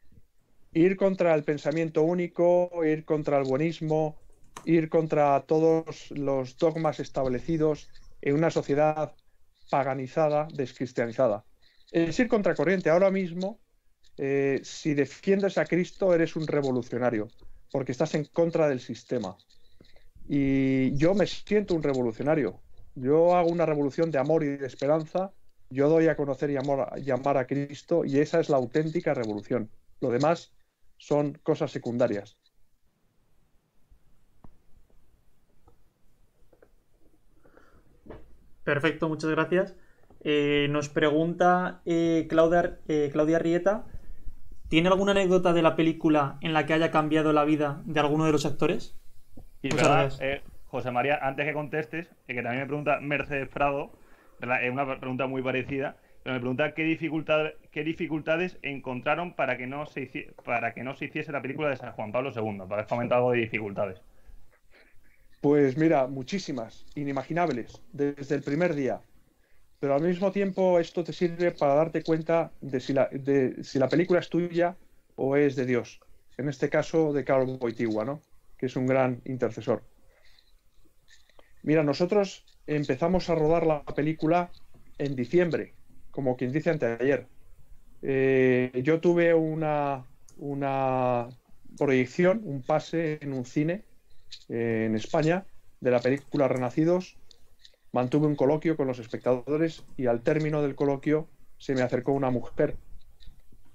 ir 0.74 0.98
contra 0.98 1.36
el 1.36 1.44
pensamiento 1.44 2.02
único, 2.02 2.72
ir 2.84 3.06
contra 3.06 3.38
el 3.38 3.44
buenismo, 3.44 4.18
ir 4.66 4.90
contra 4.90 5.42
todos 5.42 6.10
los 6.10 6.58
dogmas 6.58 7.00
establecidos 7.00 7.88
en 8.22 8.34
una 8.36 8.50
sociedad 8.50 9.14
paganizada, 9.70 10.48
descristianizada. 10.52 11.46
Es 11.92 12.20
ir 12.20 12.28
contracorriente. 12.28 12.90
Ahora 12.90 13.12
mismo, 13.12 13.60
eh, 14.24 14.60
si 14.64 14.94
defiendes 14.94 15.58
a 15.58 15.66
Cristo, 15.66 16.14
eres 16.14 16.36
un 16.36 16.46
revolucionario, 16.46 17.28
porque 17.72 17.92
estás 17.92 18.14
en 18.14 18.26
contra 18.26 18.70
del 18.70 18.80
sistema. 18.80 19.36
Y 20.28 20.96
yo 20.96 21.16
me 21.16 21.26
siento 21.26 21.74
un 21.74 21.82
revolucionario. 21.82 22.62
Yo 22.94 23.36
hago 23.36 23.50
una 23.50 23.66
revolución 23.66 24.12
de 24.12 24.20
amor 24.20 24.44
y 24.44 24.58
de 24.58 24.68
esperanza. 24.68 25.32
Yo 25.72 25.90
doy 25.90 26.08
a 26.08 26.16
conocer 26.16 26.52
y 26.52 26.58
amor, 26.58 26.88
llamar 27.02 27.38
a 27.38 27.48
Cristo 27.48 28.06
y 28.06 28.20
esa 28.20 28.40
es 28.40 28.50
la 28.50 28.58
auténtica 28.58 29.16
revolución. 29.16 29.72
Lo 30.02 30.12
demás 30.12 30.54
son 30.98 31.40
cosas 31.42 31.72
secundarias. 31.72 32.38
Perfecto, 38.64 39.10
muchas 39.10 39.32
gracias. 39.32 39.76
Eh, 40.24 40.68
nos 40.70 40.90
pregunta 40.90 41.82
eh, 41.86 42.28
Claudia, 42.30 42.78
Claudia 43.12 43.40
Rieta, 43.40 43.88
¿tiene 44.72 44.88
alguna 44.88 45.12
anécdota 45.12 45.52
de 45.52 45.62
la 45.62 45.76
película 45.76 46.38
en 46.40 46.54
la 46.54 46.66
que 46.66 46.72
haya 46.74 46.92
cambiado 46.92 47.34
la 47.34 47.44
vida 47.44 47.82
de 47.84 48.00
alguno 48.00 48.26
de 48.26 48.32
los 48.32 48.46
actores? 48.46 48.96
Y 49.62 49.68
verdad, 49.68 50.14
eh, 50.22 50.42
José 50.68 50.92
María, 50.92 51.20
antes 51.22 51.46
que 51.46 51.52
contestes, 51.52 52.10
que 52.26 52.36
también 52.36 52.60
me 52.60 52.68
pregunta 52.68 53.02
Mercedes 53.02 53.50
Prado, 53.50 53.92
es 54.40 54.72
una 54.72 54.98
pregunta 54.98 55.28
muy 55.28 55.42
parecida, 55.42 55.98
pero 56.24 56.36
me 56.36 56.40
pregunta 56.40 56.74
qué, 56.74 56.84
dificultad, 56.84 57.48
qué 57.70 57.84
dificultades 57.84 58.60
encontraron 58.62 59.34
para 59.34 59.58
que, 59.58 59.68
no 59.68 59.86
se 59.88 60.34
para 60.46 60.74
que 60.74 60.86
no 60.86 60.96
se 60.96 61.06
hiciese 61.06 61.34
la 61.34 61.42
película 61.42 61.70
de 61.70 61.76
San 61.76 61.92
Juan 61.92 62.14
Pablo 62.14 62.32
II, 62.34 62.60
para 62.60 62.76
haber 62.76 62.88
comentado 62.88 63.20
algo 63.20 63.32
de 63.34 63.40
dificultades. 63.40 64.02
Pues 65.42 65.76
mira, 65.76 66.08
muchísimas, 66.08 66.86
inimaginables, 66.96 67.82
desde 67.92 68.36
el 68.36 68.42
primer 68.42 68.74
día. 68.74 69.02
Pero 69.82 69.96
al 69.96 70.04
mismo 70.04 70.32
tiempo 70.32 70.80
esto 70.80 71.04
te 71.04 71.12
sirve 71.12 71.50
para 71.52 71.74
darte 71.74 72.04
cuenta 72.04 72.52
de 72.62 72.80
si 72.80 72.94
la, 72.94 73.90
película 73.90 74.20
es 74.20 74.30
tuya 74.30 74.78
o 75.16 75.36
es 75.36 75.56
de 75.56 75.66
Dios. 75.66 76.00
En 76.38 76.48
este 76.50 76.70
caso 76.70 77.12
de 77.14 77.24
Carlos 77.24 77.58
Boitigua, 77.58 78.06
¿no? 78.06 78.22
que 78.60 78.68
es 78.68 78.76
un 78.76 78.86
gran 78.86 79.24
intercesor. 79.26 79.82
Mira, 81.64 81.82
nosotros 81.84 82.46
empezamos 82.68 83.28
a 83.32 83.36
rodar 83.36 83.66
la 83.66 83.84
película 83.84 84.52
en 85.00 85.16
diciembre, 85.16 85.74
como 86.12 86.38
quien 86.38 86.52
dice 86.52 86.70
anteayer. 86.70 87.26
Eh, 88.04 88.82
yo 88.84 89.02
tuve 89.02 89.34
una, 89.34 90.06
una 90.38 91.28
proyección, 91.76 92.42
un 92.44 92.62
pase 92.62 93.18
en 93.20 93.34
un 93.34 93.46
cine 93.46 93.84
eh, 94.48 94.86
en 94.86 94.96
España 94.96 95.44
de 95.80 95.90
la 95.90 96.02
película 96.02 96.48
Renacidos. 96.48 97.18
Mantuve 97.94 98.28
un 98.28 98.36
coloquio 98.36 98.78
con 98.78 98.88
los 98.88 99.00
espectadores 99.00 99.84
y 99.98 100.06
al 100.06 100.22
término 100.22 100.62
del 100.62 100.76
coloquio 100.76 101.28
se 101.58 101.76
me 101.76 101.82
acercó 101.82 102.14
una 102.14 102.30
mujer 102.30 102.78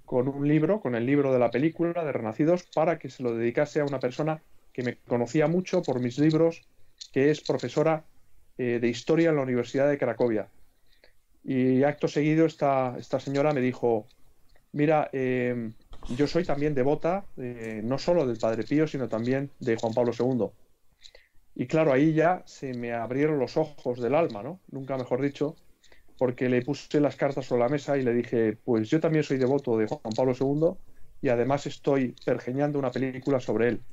con 0.04 0.28
un 0.28 0.48
libro, 0.48 0.80
con 0.80 0.94
el 0.94 1.04
libro 1.04 1.32
de 1.32 1.38
la 1.38 1.50
película 1.50 2.04
de 2.04 2.12
Renacidos, 2.12 2.62
para 2.74 2.98
que 2.98 3.10
se 3.10 3.22
lo 3.22 3.34
dedicase 3.34 3.80
a 3.80 3.84
una 3.84 4.00
persona 4.00 4.40
que 4.72 4.82
me 4.82 4.96
conocía 4.96 5.48
mucho 5.48 5.82
por 5.82 6.00
mis 6.00 6.18
libros, 6.18 6.62
que 7.12 7.30
es 7.30 7.40
profesora 7.40 8.04
eh, 8.56 8.78
de 8.80 8.88
historia 8.88 9.30
en 9.30 9.36
la 9.36 9.42
Universidad 9.42 9.88
de 9.88 9.98
Cracovia. 9.98 10.48
Y 11.44 11.82
acto 11.82 12.08
seguido 12.08 12.46
esta, 12.46 12.96
esta 12.98 13.20
señora 13.20 13.52
me 13.52 13.60
dijo, 13.60 14.06
mira, 14.72 15.08
em, 15.12 15.72
yo 16.16 16.26
soy 16.26 16.44
también 16.44 16.74
devota, 16.74 17.24
eh, 17.36 17.80
no 17.84 17.98
solo 17.98 18.26
del 18.26 18.38
Padre 18.38 18.64
Pío, 18.64 18.86
sino 18.86 19.08
también 19.08 19.50
de 19.60 19.76
Juan 19.76 19.92
Pablo 19.92 20.12
II. 20.18 20.46
Y 21.56 21.66
claro, 21.66 21.92
ahí 21.92 22.12
ya 22.14 22.42
se 22.46 22.74
me 22.74 22.92
abrieron 22.92 23.38
los 23.38 23.56
ojos 23.56 24.00
del 24.00 24.14
alma, 24.14 24.42
¿no? 24.42 24.62
Nunca 24.68 24.98
mejor 24.98 25.22
dicho, 25.22 25.56
porque 26.18 26.48
le 26.50 26.62
puse 26.62 27.00
las 27.00 27.16
cartas 27.16 27.46
sobre 27.46 27.62
la 27.62 27.70
mesa 27.70 27.96
y 27.98 28.02
le 28.02 28.12
dije, 28.12 28.58
pues 28.64 28.90
yo 28.90 29.00
también 29.00 29.24
soy 29.24 29.38
devoto 29.38 29.78
de 29.78 29.86
Juan 29.86 30.14
Pablo 30.14 30.34
II 30.38 30.78
y 31.22 31.30
además 31.30 31.66
estoy 31.66 32.12
pergeñando 32.24 32.78
una 32.78 32.92
película 32.92 33.40
sobre 33.40 33.68
él. 33.70 33.86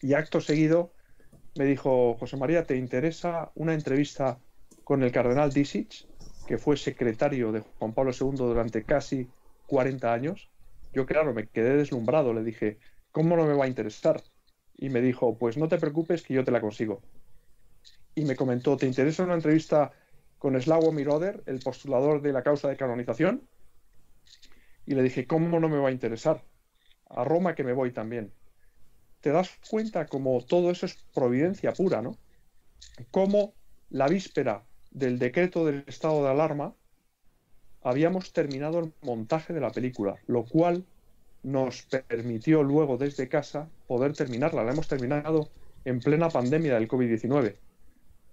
Y 0.00 0.14
acto 0.14 0.40
seguido 0.40 0.94
me 1.56 1.64
dijo, 1.66 2.16
José 2.18 2.36
María, 2.36 2.66
¿te 2.66 2.76
interesa 2.76 3.52
una 3.56 3.74
entrevista 3.74 4.42
con 4.84 5.02
el 5.02 5.12
cardenal 5.12 5.52
Disich? 5.52 6.08
que 6.46 6.58
fue 6.58 6.76
secretario 6.76 7.52
de 7.52 7.60
Juan 7.78 7.92
Pablo 7.94 8.12
II 8.12 8.36
durante 8.36 8.84
casi 8.84 9.34
40 9.66 10.12
años, 10.12 10.52
yo 10.92 11.04
claro, 11.06 11.34
me 11.34 11.48
quedé 11.48 11.76
deslumbrado, 11.76 12.32
le 12.32 12.44
dije, 12.44 12.78
¿cómo 13.10 13.36
no 13.36 13.46
me 13.46 13.54
va 13.54 13.64
a 13.64 13.68
interesar? 13.68 14.22
Y 14.76 14.88
me 14.90 15.00
dijo, 15.00 15.36
pues 15.38 15.56
no 15.56 15.68
te 15.68 15.78
preocupes 15.78 16.22
que 16.22 16.34
yo 16.34 16.44
te 16.44 16.50
la 16.50 16.60
consigo. 16.60 17.00
Y 18.14 18.24
me 18.24 18.36
comentó, 18.36 18.76
¿te 18.76 18.86
interesa 18.86 19.24
una 19.24 19.34
entrevista 19.34 19.92
con 20.38 20.60
Slavo 20.60 20.92
Miroder, 20.92 21.42
el 21.46 21.60
postulador 21.60 22.22
de 22.22 22.32
la 22.32 22.42
causa 22.42 22.68
de 22.68 22.76
canonización? 22.76 23.42
Y 24.86 24.94
le 24.94 25.02
dije, 25.02 25.26
¿cómo 25.26 25.58
no 25.60 25.68
me 25.68 25.78
va 25.78 25.88
a 25.88 25.92
interesar? 25.92 26.44
A 27.08 27.24
Roma 27.24 27.54
que 27.54 27.64
me 27.64 27.72
voy 27.72 27.92
también. 27.92 28.32
Te 29.20 29.30
das 29.30 29.50
cuenta 29.68 30.06
como 30.06 30.44
todo 30.44 30.70
eso 30.70 30.86
es 30.86 30.96
providencia 31.14 31.72
pura, 31.72 32.02
¿no? 32.02 32.16
Cómo 33.10 33.54
la 33.90 34.08
víspera 34.08 34.64
del 34.90 35.18
decreto 35.18 35.66
del 35.66 35.84
estado 35.86 36.22
de 36.22 36.30
alarma, 36.30 36.74
habíamos 37.82 38.32
terminado 38.32 38.80
el 38.80 38.92
montaje 39.02 39.52
de 39.52 39.60
la 39.60 39.70
película, 39.70 40.16
lo 40.26 40.44
cual 40.44 40.86
nos 41.46 41.82
permitió 41.82 42.64
luego 42.64 42.96
desde 42.96 43.28
casa 43.28 43.68
poder 43.86 44.14
terminarla. 44.14 44.64
La 44.64 44.72
hemos 44.72 44.88
terminado 44.88 45.48
en 45.84 46.00
plena 46.00 46.28
pandemia 46.28 46.74
del 46.74 46.88
COVID-19. 46.88 47.54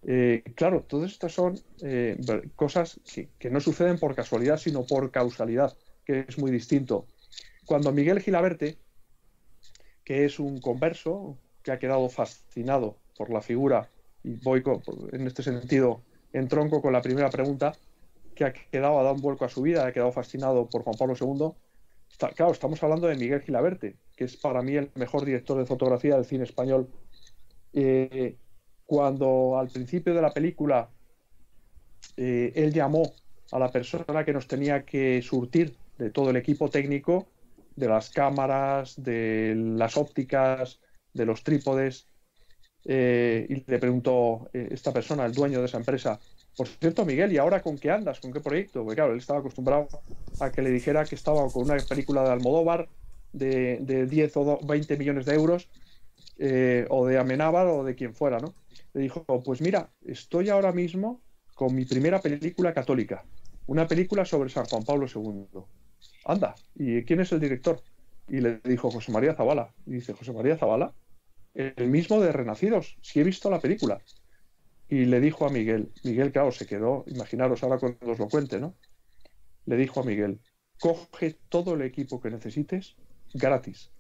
Eh, 0.06 0.44
claro, 0.56 0.82
todas 0.82 1.12
estas 1.12 1.32
son 1.32 1.60
eh, 1.84 2.18
cosas 2.56 3.00
que, 3.38 3.52
no 3.52 3.60
suceden 3.60 4.00
por 4.00 4.16
casualidad, 4.16 4.58
sino 4.58 4.84
por 4.84 5.12
causalidad, 5.12 5.78
que 6.06 6.26
es 6.28 6.40
muy 6.40 6.50
distinto. 6.50 7.06
Cuando 7.68 7.92
Miguel 7.92 8.20
Gilaberte, 8.20 8.78
que 10.04 10.26
es 10.26 10.40
un 10.40 10.60
converso, 10.60 11.38
que 11.62 11.72
ha 11.72 11.78
quedado 11.78 12.10
fascinado 12.10 12.98
por 13.16 13.30
la 13.30 13.42
figura, 13.42 13.90
y 14.24 14.32
voy 14.38 14.64
en 15.12 15.28
este 15.28 15.44
sentido 15.44 16.02
en 16.34 16.48
tronco 16.48 16.82
con 16.82 16.92
la 16.92 17.02
primera 17.04 17.30
pregunta, 17.30 17.74
que 18.34 18.46
ha 18.46 18.54
quedado, 18.54 19.00
ha 19.00 19.04
dado 19.04 19.16
un 19.16 19.22
vuelco 19.22 19.46
a 19.46 19.50
su 19.50 19.62
vida, 19.62 19.86
ha 19.86 19.94
quedado 19.94 20.12
fascinado 20.12 20.68
por 20.68 20.82
Juan 20.82 20.98
Pablo 20.98 21.14
II. 21.20 21.54
Claro, 22.18 22.52
estamos 22.52 22.82
hablando 22.84 23.08
de 23.08 23.16
Miguel 23.16 23.42
Gilaberte, 23.42 23.96
que 24.16 24.26
es 24.26 24.38
para 24.38 24.62
mí 24.62 24.76
el 24.76 24.92
mejor 24.96 25.26
director 25.26 25.58
de 25.58 25.66
fotografía 25.66 26.16
del 26.16 26.26
cine 26.26 26.44
español. 26.44 26.90
Eh, 27.74 28.38
cuando 28.86 29.58
al 29.58 29.70
principio 29.70 30.14
de 30.14 30.22
la 30.22 30.32
película 30.32 30.90
eh, 32.18 32.52
él 32.56 32.74
llamó 32.74 33.14
a 33.52 33.60
la 33.60 33.72
persona 33.72 34.24
que 34.24 34.34
nos 34.34 34.48
tenía 34.48 34.84
que 34.86 35.22
surtir 35.22 35.76
de 35.98 36.12
todo 36.12 36.30
el 36.30 36.36
equipo 36.36 36.70
técnico, 36.70 37.28
de 37.76 37.88
las 37.88 38.10
cámaras, 38.10 39.02
de 39.02 39.56
las 39.56 39.98
ópticas, 39.98 40.80
de 41.14 41.26
los 41.26 41.44
trípodes, 41.44 42.08
eh, 42.86 43.48
y 43.50 43.72
le 43.72 43.80
preguntó 43.80 44.50
esta 44.54 44.92
persona, 44.92 45.26
el 45.26 45.34
dueño 45.34 45.60
de 45.60 45.66
esa 45.66 45.78
empresa, 45.78 46.20
por 46.56 46.68
cierto, 46.68 47.06
Miguel, 47.06 47.34
¿y 47.34 47.38
ahora 47.38 47.62
con 47.62 47.78
qué 47.78 47.92
andas? 47.92 48.20
¿Con 48.20 48.32
qué 48.32 48.40
proyecto? 48.40 48.84
Porque 48.84 48.96
claro, 48.96 49.14
él 49.14 49.20
estaba 49.20 49.40
acostumbrado 49.40 49.88
a 50.40 50.52
que 50.52 50.62
le 50.62 50.70
dijera 50.70 51.06
que 51.06 51.16
estaba 51.16 51.48
con 51.50 51.64
una 51.64 51.78
película 51.78 52.24
de 52.24 52.32
Almodóvar 52.32 52.90
de, 53.32 53.80
de 53.82 54.06
10 54.06 54.38
o 54.38 54.60
20 54.64 54.98
millones 54.98 55.26
de 55.26 55.34
euros, 55.34 55.68
eh, 56.38 56.86
o 56.90 57.06
de 57.06 57.18
Amenábar 57.18 57.68
o 57.68 57.84
de 57.84 57.96
quien 57.96 58.14
fuera, 58.14 58.40
¿no? 58.40 58.54
Le 58.94 59.02
dijo, 59.02 59.24
pues 59.44 59.62
mira, 59.62 59.90
estoy 60.02 60.50
ahora 60.50 60.72
mismo 60.72 61.22
con 61.56 61.76
mi 61.76 61.86
primera 61.86 62.22
película 62.22 62.74
católica, 62.74 63.24
una 63.68 63.88
película 63.88 64.26
sobre 64.26 64.50
San 64.50 64.66
Juan 64.66 64.84
Pablo 64.84 65.06
II. 65.14 65.62
Anda, 66.26 66.56
¿y 66.76 67.04
quién 67.04 67.20
es 67.20 67.32
el 67.32 67.40
director? 67.40 67.82
Y 68.28 68.42
le 68.42 68.60
dijo 68.64 68.90
José 68.90 69.12
María 69.12 69.36
Zavala. 69.36 69.74
Y 69.86 69.94
dice, 69.94 70.14
José 70.14 70.34
María 70.34 70.58
Zavala, 70.58 70.94
el 71.54 71.90
mismo 71.90 72.20
de 72.20 72.32
Renacidos, 72.32 72.98
si 73.02 73.20
he 73.20 73.24
visto 73.24 73.50
la 73.50 73.60
película. 73.60 74.02
Y 74.90 75.06
le 75.06 75.20
dijo 75.20 75.46
a 75.46 75.50
Miguel, 75.50 75.92
Miguel, 76.04 76.32
claro, 76.32 76.52
se 76.52 76.66
quedó, 76.66 77.04
imaginaros 77.08 77.64
ahora 77.64 77.80
cuando 77.80 78.12
os 78.12 78.20
lo 78.20 78.28
cuente, 78.28 78.60
¿no? 78.60 78.76
Le 79.66 79.78
dijo 79.78 80.02
a 80.02 80.04
Miguel, 80.04 80.40
coge 80.80 81.38
todo 81.50 81.76
el 81.76 81.82
equipo 81.82 82.22
que 82.22 82.30
necesites 82.30 82.96
gratis, 83.34 83.92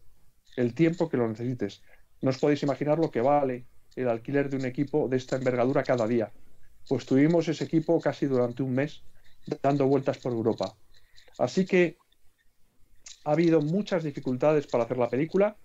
el 0.56 0.74
tiempo 0.74 1.10
que 1.10 1.18
lo 1.18 1.28
necesites. 1.28 1.82
No 2.22 2.30
os 2.30 2.38
podéis 2.38 2.64
imaginar 2.64 3.00
lo 3.00 3.12
que 3.12 3.22
vale 3.22 3.66
el 3.96 4.10
alquiler 4.10 4.50
de 4.50 4.58
un 4.58 4.66
equipo 4.66 5.08
de 5.08 5.18
esta 5.18 5.36
envergadura 5.36 5.84
cada 5.84 6.08
día. 6.08 6.32
Pues 6.88 7.06
tuvimos 7.06 7.48
ese 7.48 7.64
equipo 7.64 8.00
casi 8.00 8.26
durante 8.26 8.64
un 8.64 8.74
mes 8.74 9.04
dando 9.62 9.88
vueltas 9.88 10.18
por 10.18 10.34
Europa. 10.34 10.76
Así 11.38 11.66
que 11.66 11.98
ha 13.26 13.32
habido 13.32 13.62
muchas 13.62 14.04
dificultades 14.04 14.68
para 14.68 14.84
hacer 14.84 14.98
la 14.98 15.10
película, 15.10 15.58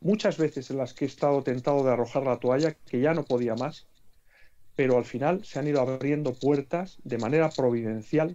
muchas 0.00 0.38
veces 0.38 0.70
en 0.70 0.78
las 0.78 0.94
que 0.94 1.04
he 1.04 1.08
estado 1.08 1.42
tentado 1.42 1.84
de 1.84 1.92
arrojar 1.92 2.22
la 2.24 2.38
toalla, 2.38 2.74
que 2.74 3.00
ya 3.00 3.14
no 3.14 3.24
podía 3.24 3.54
más, 3.54 3.88
pero 4.80 4.96
al 4.96 5.04
final 5.04 5.44
se 5.44 5.58
han 5.58 5.66
ido 5.66 5.82
abriendo 5.82 6.32
puertas 6.32 6.96
de 7.04 7.18
manera 7.18 7.50
providencial 7.50 8.34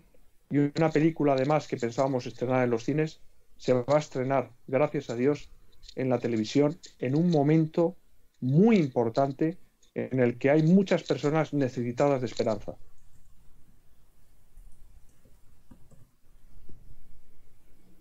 y 0.51 0.59
una 0.59 0.91
película 0.91 1.33
además 1.33 1.67
que 1.67 1.75
pensábamos 1.75 2.27
estrenar 2.27 2.63
en 2.63 2.69
los 2.69 2.83
cines 2.83 3.19
se 3.57 3.73
va 3.73 3.95
a 3.95 3.97
estrenar, 3.97 4.51
gracias 4.67 5.09
a 5.09 5.15
Dios, 5.15 5.49
en 5.95 6.07
la 6.07 6.19
televisión 6.19 6.77
en 6.99 7.15
un 7.15 7.31
momento 7.31 7.95
muy 8.41 8.77
importante 8.77 9.57
en 9.95 10.19
el 10.19 10.37
que 10.37 10.51
hay 10.51 10.61
muchas 10.61 11.01
personas 11.01 11.51
necesitadas 11.51 12.21
de 12.21 12.27
esperanza. 12.27 12.75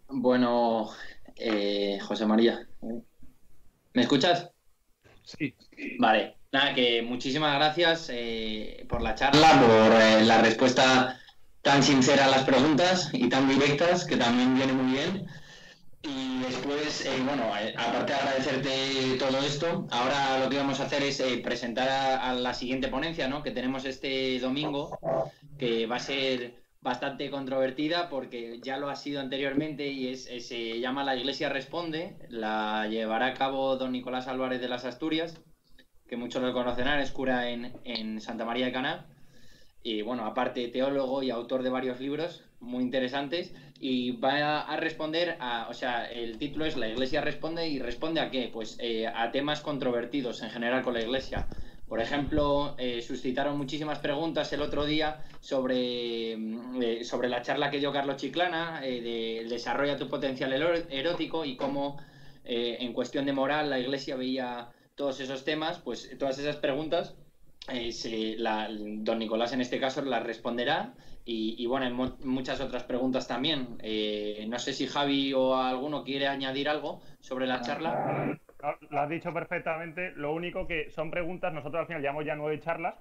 Bueno, 0.09 0.91
eh, 1.37 1.99
José 2.03 2.27
María, 2.27 2.69
¿Me 3.95 4.03
escuchas? 4.03 4.51
Sí. 5.23 5.55
Vale, 5.99 6.37
nada, 6.55 6.73
que 6.73 7.03
muchísimas 7.03 7.57
gracias 7.57 8.09
eh, 8.13 8.87
por 8.89 9.03
la 9.03 9.17
charla, 9.17 9.61
por 9.61 10.01
eh, 10.01 10.25
la 10.25 10.41
respuesta 10.41 11.21
tan 11.63 11.83
sincera 11.83 12.27
a 12.27 12.29
las 12.29 12.45
preguntas 12.45 13.11
y 13.13 13.29
tan 13.29 13.49
directas, 13.49 14.05
que 14.05 14.17
también 14.17 14.55
viene 14.55 14.73
muy 14.73 14.93
bien. 14.93 15.27
Y 16.03 16.39
después, 16.41 17.07
eh, 17.07 17.11
bueno, 17.25 17.45
aparte 17.77 18.13
de 18.13 18.19
agradecerte 18.19 19.17
todo 19.19 19.39
esto, 19.39 19.89
ahora 19.91 20.39
lo 20.45 20.49
que 20.49 20.59
vamos 20.59 20.79
a 20.79 20.85
hacer 20.85 21.03
es 21.03 21.21
presentar 21.43 21.89
a, 21.89 22.31
a, 22.31 22.35
la 22.35 22.55
siguiente 22.55 22.89
ponencia, 22.89 23.27
¿no? 23.27 23.43
Que 23.43 23.51
tenemos 23.51 23.85
este 23.85 24.39
domingo, 24.39 24.99
que 25.59 25.87
va 25.87 25.97
a 25.97 26.01
ser 26.01 26.63
bastante 26.83 27.31
controvertida 27.31 28.11
porque 28.11 28.61
ya 28.63 28.77
lo 28.77 28.91
ha 28.91 28.97
sido 28.97 29.21
anteriormente 29.21 29.89
y 29.89 30.09
es, 30.09 30.29
se 30.47 30.79
llama 30.79 31.03
La 31.03 31.17
Iglesia 31.17 31.49
Responde, 31.49 32.17
la 32.29 32.87
llevará 32.89 33.29
a 33.29 33.35
cabo 33.35 33.77
don 33.77 33.91
Nicolás 33.91 34.29
Álvarez 34.29 34.61
de 34.61 34.69
las 34.69 34.85
Asturias, 34.85 35.41
que 36.15 36.21
muchos 36.21 36.43
lo 36.45 36.53
conocerán, 36.53 37.01
es 37.01 37.11
cura 37.11 37.51
en, 37.51 38.21
Santa 38.21 38.45
María 38.45 38.67
de 38.67 38.73
Cana. 38.73 39.05
Y 39.83 40.03
bueno, 40.03 40.25
aparte 40.27 40.69
teólogo 40.69 41.25
y 41.25 41.31
autor 41.31 41.65
de 41.65 41.71
varios 41.71 41.99
libros 41.99 42.45
muy 42.61 42.85
interesantes. 42.85 43.53
Y 43.81 44.13
va 44.13 44.61
a 44.61 44.77
responder 44.77 45.37
a, 45.41 45.67
o 45.69 45.75
sea, 45.75 46.09
el 46.09 46.39
título 46.39 46.67
es 46.67 46.77
La 46.77 46.87
Iglesia 46.87 47.21
responde 47.21 47.69
y 47.69 47.81
responde 47.81 48.21
a 48.21 48.31
qué? 48.31 48.49
Pues 48.53 48.77
eh, 48.79 49.09
a 49.09 49.33
temas 49.33 49.61
controvertidos 49.61 50.41
en 50.43 50.51
general 50.51 50.83
con 50.83 50.95
la 50.95 51.03
Iglesia. 51.03 51.49
Por 51.89 52.01
ejemplo, 52.01 52.77
eh, 52.79 53.03
suscitaron 53.03 53.59
muchísimas 53.59 53.99
preguntas 53.99 54.53
el 54.53 54.63
otro 54.63 54.87
día 54.87 55.21
sobre, 55.41 56.37
mm, 56.37 56.81
eh, 56.81 57.05
sobre 57.05 57.29
la 57.29 57.43
charla 57.43 57.71
que 57.71 57.81
dio 57.81 57.93
Carlos 57.93 58.19
Chiclana, 58.19 58.81
de 58.83 59.47
Desarrolla 59.49 59.99
tu 59.99 60.09
potencial 60.09 60.53
erótico 60.91 61.45
y 61.45 61.57
cómo 61.57 62.01
en 62.47 62.93
cuestión 62.93 63.25
de 63.25 63.33
moral 63.33 63.71
la 63.71 63.79
Iglesia 63.81 64.17
veía 64.17 64.69
todos 64.95 65.21
esos 65.21 65.45
temas, 65.45 65.79
pues 65.79 66.17
todas 66.19 66.39
esas 66.39 66.57
preguntas, 66.57 67.17
don 67.67 69.19
Nicolás 69.19 69.53
en 69.53 69.61
este 69.61 69.81
caso 69.81 70.03
las 70.03 70.23
responderá 70.23 70.95
y, 71.25 71.57
y 71.59 71.67
bueno, 71.67 72.15
muchas 72.23 72.61
otras 72.61 72.85
preguntas 72.85 73.27
también. 73.27 73.79
no 74.49 74.59
sé 74.59 74.73
si 74.73 74.87
Javi 74.87 75.33
o 75.33 75.57
alguno 75.57 76.05
quiere 76.05 76.29
añadir 76.29 76.69
algo 76.69 77.01
sobre 77.21 77.47
la 77.47 77.63
charla 77.63 78.39
lo 78.91 79.01
has 79.01 79.09
dicho 79.09 79.33
perfectamente. 79.33 80.13
Lo 80.13 80.33
único 80.33 80.67
que 80.67 80.91
son 80.91 81.11
preguntas, 81.11 81.53
nosotros 81.53 81.81
al 81.81 81.87
final 81.87 82.03
llevamos 82.03 82.25
ya 82.25 82.35
nueve 82.35 82.61
charlas, 82.61 82.95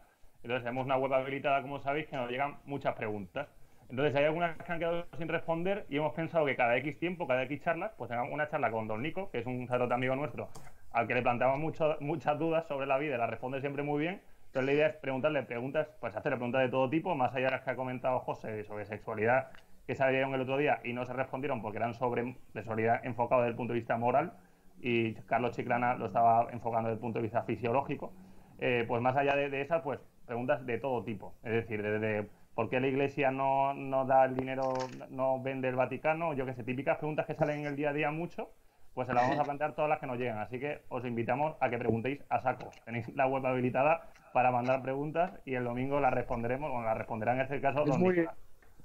entonces 0.43 0.63
tenemos 0.63 0.85
una 0.85 0.97
web 0.97 1.13
habilitada, 1.13 1.61
como 1.61 1.79
sabéis, 1.79 2.07
que 2.07 2.15
nos 2.15 2.29
llegan 2.29 2.57
muchas 2.65 2.95
preguntas. 2.95 3.47
Entonces 3.89 4.15
hay 4.15 4.25
algunas 4.25 4.57
que 4.57 4.71
han 4.71 4.79
quedado 4.79 5.05
sin 5.17 5.27
responder 5.27 5.85
y 5.89 5.97
hemos 5.97 6.13
pensado 6.13 6.45
que 6.45 6.55
cada 6.55 6.75
X 6.77 6.97
tiempo, 6.99 7.27
cada 7.27 7.43
X 7.43 7.61
charlas, 7.63 7.91
pues 7.97 8.09
tengamos 8.09 8.33
una 8.33 8.49
charla 8.49 8.71
con 8.71 8.87
Don 8.87 9.01
Nico, 9.01 9.29
que 9.29 9.39
es 9.39 9.45
un 9.45 9.67
sacerdote 9.67 9.93
amigo 9.93 10.15
nuestro, 10.15 10.49
al 10.93 11.07
que 11.07 11.15
le 11.15 11.21
planteamos 11.21 11.59
muchas 11.99 12.39
dudas 12.39 12.65
sobre 12.67 12.85
la 12.85 12.97
vida 12.97 13.17
la 13.17 13.27
responde 13.27 13.59
siempre 13.59 13.83
muy 13.83 13.99
bien. 13.99 14.21
Entonces 14.45 14.65
la 14.65 14.73
idea 14.73 14.87
es 14.87 14.95
preguntarle 14.95 15.41
preguntas, 15.43 15.87
pues 15.99 16.15
hacerle 16.15 16.37
preguntas 16.37 16.61
de 16.61 16.69
todo 16.69 16.89
tipo, 16.89 17.15
más 17.15 17.33
allá 17.33 17.45
de 17.45 17.51
las 17.51 17.61
que 17.61 17.71
ha 17.71 17.75
comentado 17.75 18.19
José 18.19 18.63
sobre 18.63 18.85
sexualidad 18.85 19.49
que 19.87 19.95
salieron 19.95 20.33
el 20.33 20.41
otro 20.41 20.57
día 20.57 20.79
y 20.83 20.93
no 20.93 21.05
se 21.05 21.13
respondieron 21.13 21.61
porque 21.61 21.77
eran 21.77 21.93
sobre 21.93 22.37
sexualidad 22.53 23.05
enfocado 23.05 23.41
desde 23.41 23.51
el 23.51 23.57
punto 23.57 23.73
de 23.73 23.79
vista 23.79 23.97
moral 23.97 24.33
y 24.79 25.13
Carlos 25.13 25.55
Chiclana 25.55 25.95
lo 25.95 26.05
estaba 26.05 26.47
enfocando 26.51 26.89
desde 26.89 26.97
el 26.97 27.01
punto 27.01 27.19
de 27.19 27.23
vista 27.23 27.43
fisiológico, 27.43 28.13
eh, 28.59 28.85
pues 28.87 29.01
más 29.01 29.15
allá 29.15 29.35
de, 29.35 29.61
esas, 29.61 29.81
pues 29.81 29.99
preguntas 30.25 30.65
de 30.65 30.77
todo 30.77 31.03
tipo. 31.03 31.33
Es 31.43 31.53
decir, 31.53 31.81
desde 31.81 32.29
por 32.53 32.69
qué 32.69 32.79
la 32.79 32.87
Iglesia 32.87 33.31
no, 33.31 33.73
no, 33.73 34.05
da 34.05 34.25
el 34.25 34.35
dinero, 34.35 34.73
no 35.09 35.41
vende 35.41 35.69
el 35.69 35.75
Vaticano, 35.75 36.33
yo 36.33 36.45
que 36.45 36.53
sé, 36.53 36.63
típicas 36.63 36.97
preguntas 36.97 37.25
que 37.25 37.33
salen 37.33 37.61
en 37.61 37.65
el 37.67 37.75
día 37.75 37.89
a 37.89 37.93
día 37.93 38.11
mucho, 38.11 38.51
pues 38.93 39.07
se 39.07 39.13
las 39.13 39.23
vamos 39.23 39.39
a 39.39 39.43
plantear 39.43 39.75
todas 39.75 39.89
las 39.89 39.99
que 39.99 40.07
nos 40.07 40.17
llegan. 40.17 40.39
Así 40.39 40.59
que 40.59 40.81
os 40.89 41.05
invitamos 41.05 41.55
a 41.59 41.69
que 41.69 41.77
preguntéis 41.77 42.21
a 42.29 42.41
saco. 42.41 42.69
Tenéis 42.85 43.07
la 43.15 43.27
web 43.27 43.45
habilitada 43.45 44.09
para 44.33 44.51
mandar 44.51 44.81
preguntas 44.81 45.31
y 45.45 45.55
el 45.55 45.63
domingo 45.63 45.99
las 45.99 46.13
responderemos, 46.13 46.71
o 46.71 46.81
las 46.81 46.97
responderán 46.97 47.37
en 47.37 47.43
este 47.43 47.61
caso. 47.61 47.85
Es 47.85 47.97
muy, 47.97 48.27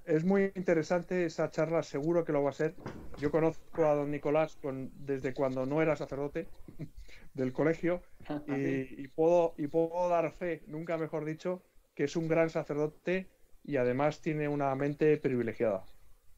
es 0.08 0.24
muy 0.24 0.52
interesante 0.54 1.26
esa 1.26 1.50
charla, 1.50 1.82
seguro 1.82 2.24
que 2.24 2.32
lo 2.32 2.42
va 2.42 2.50
a 2.50 2.54
ser. 2.54 2.74
Yo 3.18 3.30
conozco 3.30 3.84
a 3.84 3.94
don 3.94 4.10
Nicolás 4.10 4.56
con, 4.56 4.90
desde 4.94 5.34
cuando 5.34 5.66
no 5.66 5.82
era 5.82 5.96
sacerdote 5.96 6.48
del 7.34 7.52
colegio 7.52 8.02
y, 8.46 9.08
puedo, 9.08 9.54
y 9.58 9.66
puedo 9.66 10.08
dar 10.08 10.30
fe, 10.32 10.62
nunca 10.66 10.96
mejor 10.96 11.24
dicho, 11.24 11.62
que 11.94 12.04
es 12.04 12.16
un 12.16 12.28
gran 12.28 12.48
sacerdote 12.48 13.28
y 13.64 13.76
además 13.76 14.22
tiene 14.22 14.48
una 14.48 14.74
mente 14.74 15.18
privilegiada. 15.18 15.84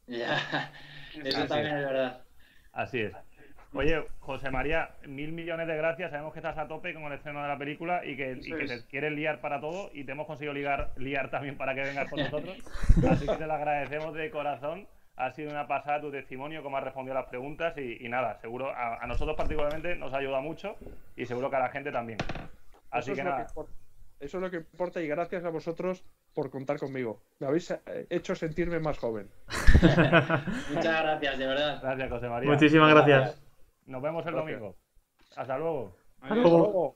Ya, 0.07 0.71
eso 1.23 1.47
también 1.47 1.77
es 1.77 1.85
verdad. 1.85 2.23
Así 2.73 2.99
es. 2.99 3.13
Oye, 3.73 4.05
José 4.19 4.51
María, 4.51 4.89
mil 5.07 5.31
millones 5.31 5.65
de 5.65 5.77
gracias. 5.77 6.11
Sabemos 6.11 6.33
que 6.33 6.39
estás 6.39 6.57
a 6.57 6.67
tope 6.67 6.93
con 6.93 7.03
el 7.03 7.13
estreno 7.13 7.41
de 7.41 7.47
la 7.47 7.57
película 7.57 8.05
y 8.05 8.17
que, 8.17 8.35
te 8.35 8.85
quieres 8.87 9.13
liar 9.13 9.39
para 9.39 9.61
todo 9.61 9.89
y 9.93 10.03
te 10.03 10.11
hemos 10.11 10.27
conseguido 10.27 10.53
ligar, 10.53 10.91
liar 10.97 11.29
también 11.29 11.57
para 11.57 11.73
que 11.73 11.81
vengas 11.81 12.09
con 12.09 12.19
nosotros. 12.23 12.57
Así 13.09 13.25
que 13.25 13.35
te 13.35 13.47
lo 13.47 13.53
agradecemos 13.53 14.13
de 14.13 14.29
corazón. 14.29 14.87
Ha 15.15 15.31
sido 15.31 15.51
una 15.51 15.67
pasada 15.67 16.01
tu 16.01 16.11
testimonio, 16.11 16.63
cómo 16.63 16.77
has 16.77 16.83
respondido 16.83 17.17
a 17.17 17.21
las 17.21 17.29
preguntas 17.29 17.77
y, 17.77 18.07
nada, 18.09 18.39
seguro 18.41 18.71
a, 18.75 19.05
nosotros 19.07 19.37
particularmente 19.37 19.95
nos 19.95 20.13
ayuda 20.13 20.41
mucho 20.41 20.75
y 21.15 21.25
seguro 21.25 21.49
que 21.49 21.55
a 21.55 21.59
la 21.59 21.69
gente 21.69 21.91
también. 21.91 22.17
Así 22.89 23.13
que 23.13 23.23
nada. 23.23 23.45
eso 24.19 24.37
es 24.37 24.41
lo 24.41 24.49
que 24.49 24.57
importa 24.57 25.01
y 25.01 25.07
gracias 25.07 25.45
a 25.45 25.49
vosotros 25.49 26.03
por 26.33 26.49
contar 26.49 26.77
conmigo. 26.77 27.21
Me 27.39 27.47
habéis 27.47 27.71
eh, 27.71 28.07
hecho 28.09 28.35
sentirme 28.35 28.79
más 28.79 28.97
joven. 28.97 29.29
Muchas 30.73 31.03
gracias, 31.03 31.37
de 31.37 31.47
verdad. 31.47 31.79
Gracias, 31.81 32.09
José 32.09 32.29
María. 32.29 32.49
Muchísimas 32.49 32.89
gracias. 32.93 33.50
Nos 33.85 34.01
vemos 34.01 34.25
el 34.25 34.35
domingo. 34.35 34.75
Hasta 35.35 35.57
luego. 35.57 35.95
Hasta 36.21 36.35
luego. 36.35 36.95